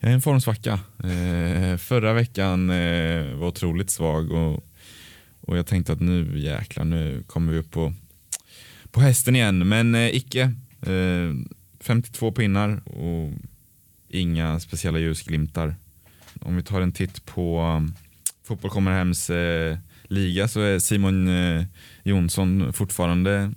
[0.07, 0.81] en formsvacka.
[1.05, 4.65] Eh, förra veckan eh, var otroligt svag och,
[5.41, 7.93] och jag tänkte att nu jäklar, nu kommer vi upp på,
[8.91, 9.69] på hästen igen.
[9.69, 10.53] Men eh, icke.
[10.83, 11.35] Eh,
[11.81, 13.33] 52 pinnar och
[14.09, 15.75] inga speciella ljusglimtar.
[16.41, 17.95] Om vi tar en titt på um,
[18.45, 21.65] Fotboll kommer hems eh, liga så är Simon eh,
[22.03, 23.53] Jonsson fortfarande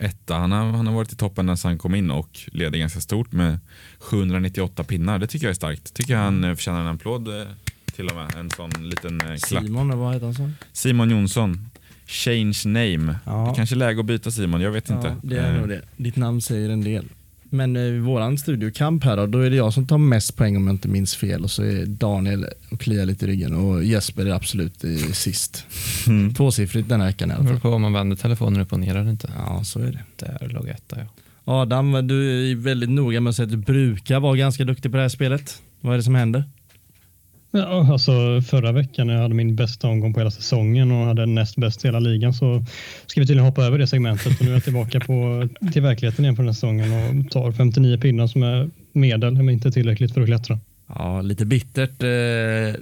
[0.00, 0.34] etta.
[0.34, 3.32] Han har, han har varit i toppen när han kom in och leder ganska stort
[3.32, 3.58] med
[3.98, 5.18] 798 pinnar.
[5.18, 5.94] Det tycker jag är starkt.
[5.94, 7.46] Tycker jag han eh, förtjänar en applåd eh,
[7.92, 8.34] till och med.
[8.36, 9.64] En sån liten eh, klapp.
[9.64, 10.50] Simon, vad heter han så?
[10.72, 11.68] Simon Jonsson.
[12.06, 13.16] Change name.
[13.24, 13.46] Ja.
[13.48, 15.08] Det kanske är läge att byta Simon, jag vet inte.
[15.08, 15.82] Ja, det är nog det.
[15.96, 17.08] Ditt namn säger en del.
[17.56, 20.66] Men i våran studiokamp här då, då är det jag som tar mest poäng om
[20.66, 24.26] jag inte minns fel och så är Daniel och kliar lite i ryggen och Jesper
[24.26, 25.64] är absolut i sist.
[26.06, 26.34] Mm.
[26.34, 27.70] Tvåsiffrigt den här veckan i Det alla beror fall.
[27.70, 29.30] på om man vänder telefonen upp och ner eller inte.
[29.36, 30.00] Ja, så är det.
[30.16, 31.06] Där låg etta ja.
[31.48, 34.96] Adam, du är väldigt noga med att säga att du brukar vara ganska duktig på
[34.96, 35.62] det här spelet.
[35.80, 36.44] Vad är det som händer?
[37.58, 41.26] Ja, alltså förra veckan när jag hade min bästa omgång på hela säsongen och hade
[41.26, 42.64] näst bäst i hela ligan så
[43.06, 46.24] ska vi tydligen hoppa över det segmentet och nu är jag tillbaka på, till verkligheten
[46.24, 50.14] igen på den här säsongen och tar 59 pinnar som är medel, men inte tillräckligt
[50.14, 50.58] för att klättra.
[50.86, 52.08] Ja, lite bittert eh,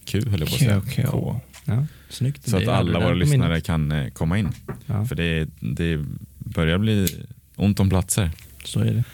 [0.04, 0.82] Q höll jag på att säga.
[1.10, 1.40] K.
[1.64, 2.48] Ja, snyggt.
[2.48, 4.48] Så att Det alla våra lyssnare kan eh, komma in.
[4.86, 5.04] Ja.
[5.04, 6.04] För det, det
[6.38, 7.08] börjar bli
[7.56, 8.30] ont om platser.
[8.64, 9.04] Så är det.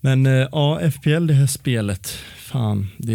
[0.00, 3.14] Men eh, ja, FPL det här spelet, fan, det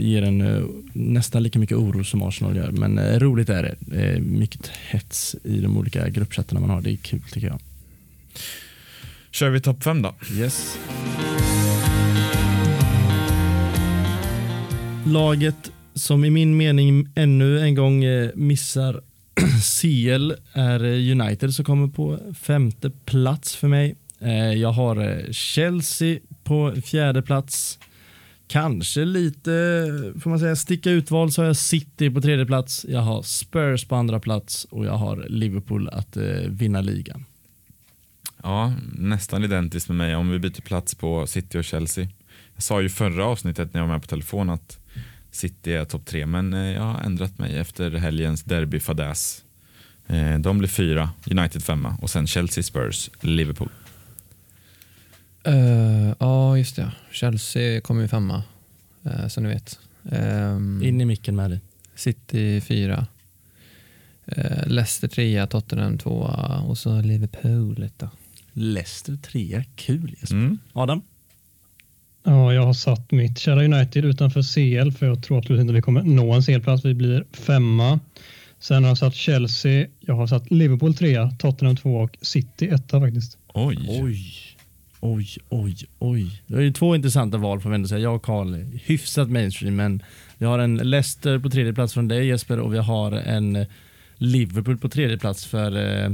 [0.00, 0.62] ger en eh,
[0.92, 2.70] nästan lika mycket oro som Arsenal gör.
[2.70, 4.02] Men eh, roligt är det.
[4.02, 6.80] Eh, mycket hets i de olika gruppchattarna man har.
[6.80, 7.60] Det är kul tycker jag.
[9.30, 10.14] Kör vi topp fem då?
[10.32, 10.78] Yes.
[15.06, 19.00] Laget som i min mening ännu en gång eh, missar
[19.80, 23.96] CL är eh, United som kommer på femte plats för mig.
[24.20, 27.78] Eh, jag har Chelsea på fjärde plats.
[28.46, 29.50] Kanske lite,
[30.20, 32.86] får man säga, sticka utval så har jag City på tredje plats.
[32.88, 36.16] Jag har Spurs på andra plats och jag har Liverpool att
[36.48, 37.24] vinna ligan.
[38.42, 42.08] Ja, nästan identiskt med mig om vi byter plats på City och Chelsea.
[42.54, 44.80] Jag sa ju förra avsnittet när jag var med på telefon att
[45.30, 49.44] City är topp tre, men eh, jag har ändrat mig efter helgens derbyfadäs.
[50.06, 53.68] Eh, De blir fyra, United femma och sen Chelsea, Spurs, Liverpool.
[55.44, 56.92] Eh, ja, just det.
[57.12, 58.42] Chelsea kommer ju femma,
[59.06, 59.78] uh, som ni vet.
[60.02, 61.60] Um, In i micken med dig.
[61.94, 63.06] City fyra.
[64.38, 68.10] Uh, Leicester trea, Tottenham tvåa och så Liverpool etta.
[68.52, 70.36] Leicester trea, kul Jesper.
[70.36, 70.58] Mm.
[70.72, 71.02] Adam?
[72.28, 75.82] Ja, jag har satt mitt kära United utanför CL för jag tror absolut inte vi
[75.82, 76.84] kommer nå en CL-plats.
[76.84, 78.00] Vi blir femma.
[78.58, 83.00] Sen har jag satt Chelsea, jag har satt Liverpool trea, Tottenham två och City etta
[83.00, 83.38] faktiskt.
[83.54, 83.76] Oj.
[84.02, 84.24] Oj,
[85.00, 86.42] oj, oj, oj.
[86.46, 88.00] Det är ju två intressanta val får vi ändå säga.
[88.00, 88.54] Jag och Karl
[88.84, 90.02] hyfsat mainstream, men
[90.38, 93.66] vi har en Leicester på tredje plats från dig Jesper och vi har en
[94.16, 96.10] Liverpool på tredje plats för, eh,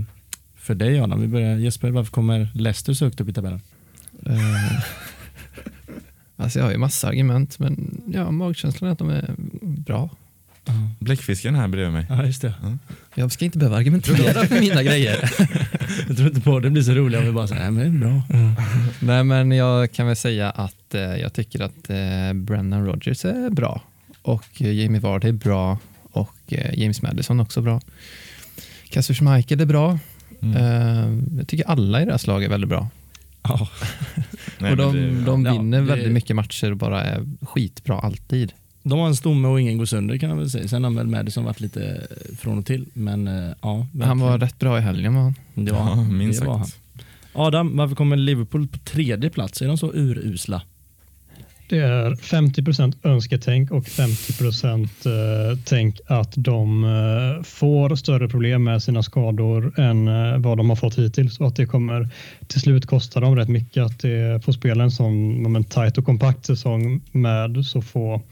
[0.57, 1.21] för dig Adam.
[1.21, 3.61] Vi börjar, Jesper, varför kommer Leicester så högt upp i tabellen?
[6.45, 10.11] Alltså jag har ju massa argument, men ja, magkänslan är att de är bra.
[10.99, 12.07] Bläckfisken här bredvid mig.
[12.09, 12.55] Ja, just det.
[13.15, 15.31] Jag ska inte behöva argumentera för mina grejer.
[16.09, 16.67] Jag tror inte på det.
[16.67, 18.23] Det blir så roligt om vi bara säger, nej men det är bra.
[19.01, 23.51] Nej, men jag kan väl säga att eh, jag tycker att eh, Brennan Rodgers är
[23.51, 23.81] bra
[24.23, 27.81] och eh, Jamie Vardy är bra och eh, James Madison också bra.
[28.89, 29.99] Kasper Schmeichel är bra.
[30.43, 30.57] Mm.
[30.57, 32.89] Eh, jag tycker alla i deras lag är väldigt bra.
[33.43, 33.69] Ja,
[34.65, 37.99] Nej, och de, det- de ja, vinner det- väldigt mycket matcher och bara är skitbra
[37.99, 38.53] alltid.
[38.83, 40.69] de har en stomme och ingen går sönder kan man väl säga.
[40.69, 42.07] Sen har väl Madison varit lite
[42.39, 43.87] från och till, men eh, ja.
[44.03, 45.35] Han var rätt bra i helgen var han.
[45.55, 46.19] Ja, han.
[46.19, 46.51] minst sagt.
[46.51, 46.67] han.
[47.33, 49.63] Adam, varför kommer Liverpool på tredje plats?
[49.63, 50.63] Är de så urusla?
[51.69, 52.63] Det är 50
[53.03, 59.81] önsketänk och 50 procent eh, tänk att de eh, får större problem med sina skador
[59.81, 62.09] än eh, vad de har fått hittills och att det kommer
[62.47, 66.05] till slut kosta dem rätt mycket att det får spela en sån en tajt och
[66.05, 68.23] kompakt säsong med så få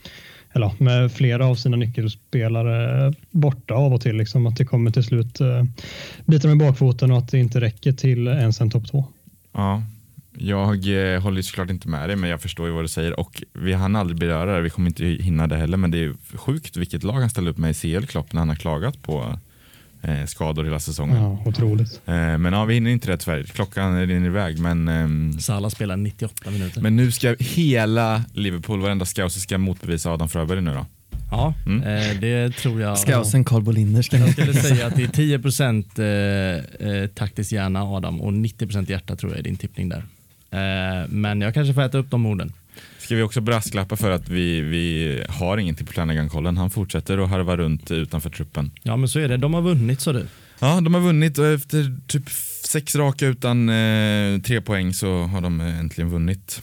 [0.53, 4.15] eller med flera av sina nyckelspelare borta av och till.
[4.15, 5.63] Liksom, att det kommer till slut eh,
[6.25, 9.05] bita dem i bakfoten och att det inte räcker till ens en topp två.
[9.51, 9.83] Ja,
[10.37, 13.43] jag eh, håller såklart inte med dig men jag förstår ju vad du säger och
[13.53, 16.13] vi hann aldrig beröra det, vi kommer inte hinna det heller men det är ju
[16.35, 19.39] sjukt vilket lag han ställer upp med i CL Klopp när han har klagat på
[20.01, 21.15] eh, skador hela säsongen.
[21.23, 22.01] Ja, otroligt.
[22.05, 25.97] Eh, men ja, vi hinner inte det tyvärr, klockan rinner iväg men, ehm, Salah spelar
[25.97, 26.81] 98 minuter.
[26.81, 30.85] men nu ska hela Liverpool, varenda scouser ska motbevisa Adam Fröberg nu då.
[31.31, 31.83] ja, Mm.
[31.83, 32.97] eh, det tror jag.
[32.99, 37.83] Scousen Carl Bolinder ska Jag skulle säga att det är 10% eh, eh, taktisk hjärna
[37.83, 40.03] Adam och 90% hjärta tror jag är din tippning där.
[40.53, 42.53] Eh, men jag kanske får äta upp de orden.
[42.97, 46.57] Ska vi också brasklappa för att vi, vi har ingenting på Flanagan-kollen.
[46.57, 48.71] Han fortsätter att harva runt utanför truppen.
[48.83, 50.27] Ja men så är det, de har vunnit så du.
[50.59, 52.29] Ja, de har vunnit och efter typ
[52.65, 56.61] sex raka utan eh, tre poäng så har de eh, äntligen vunnit.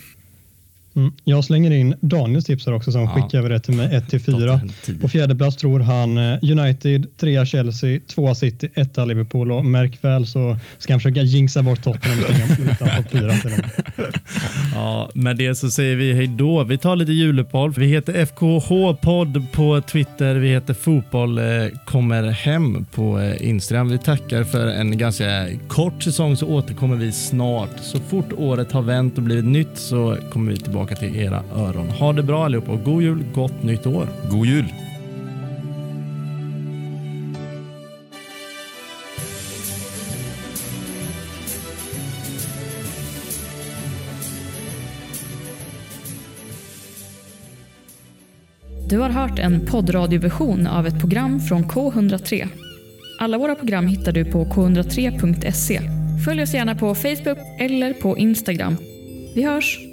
[0.97, 1.13] Mm.
[1.25, 3.09] Jag slänger in Daniels tips här också som Ja.
[3.09, 4.35] skickar över det till mig 1 till 4.
[4.37, 4.99] Tottenham tio.
[4.99, 10.05] På fjärde plats tror han eh, United, trea Chelsea, tvåa City, etta Liverpool och märk
[10.05, 12.19] väl så ska han försöka jinxa bort Tottenham
[12.73, 13.61] utan topp fyra till dem.
[14.75, 16.65] Ja, med det så säger vi hej då.
[16.65, 17.73] Vi tar lite juluppehåll.
[17.77, 20.35] Vi heter FKH-podd på Twitter.
[20.35, 21.45] Vi heter Fotboll eh,
[21.85, 23.89] kommer hem på eh, Instagram.
[23.89, 27.71] Vi tackar för en ganska kort säsong så återkommer vi snart.
[27.83, 31.91] Så fort året har vänt och blivit nytt så kommer vi tillbaka till era öron.
[31.91, 34.09] Ha det bra allihopa och god jul, gott nytt år.
[34.31, 34.65] God jul!
[48.89, 52.49] Du har hört en poddradioversion av ett program från K103.
[53.19, 55.81] Alla våra program hittar du på k103.se.
[56.25, 58.77] Följ oss gärna på Facebook eller på Instagram.
[59.35, 59.90] Vi hörs!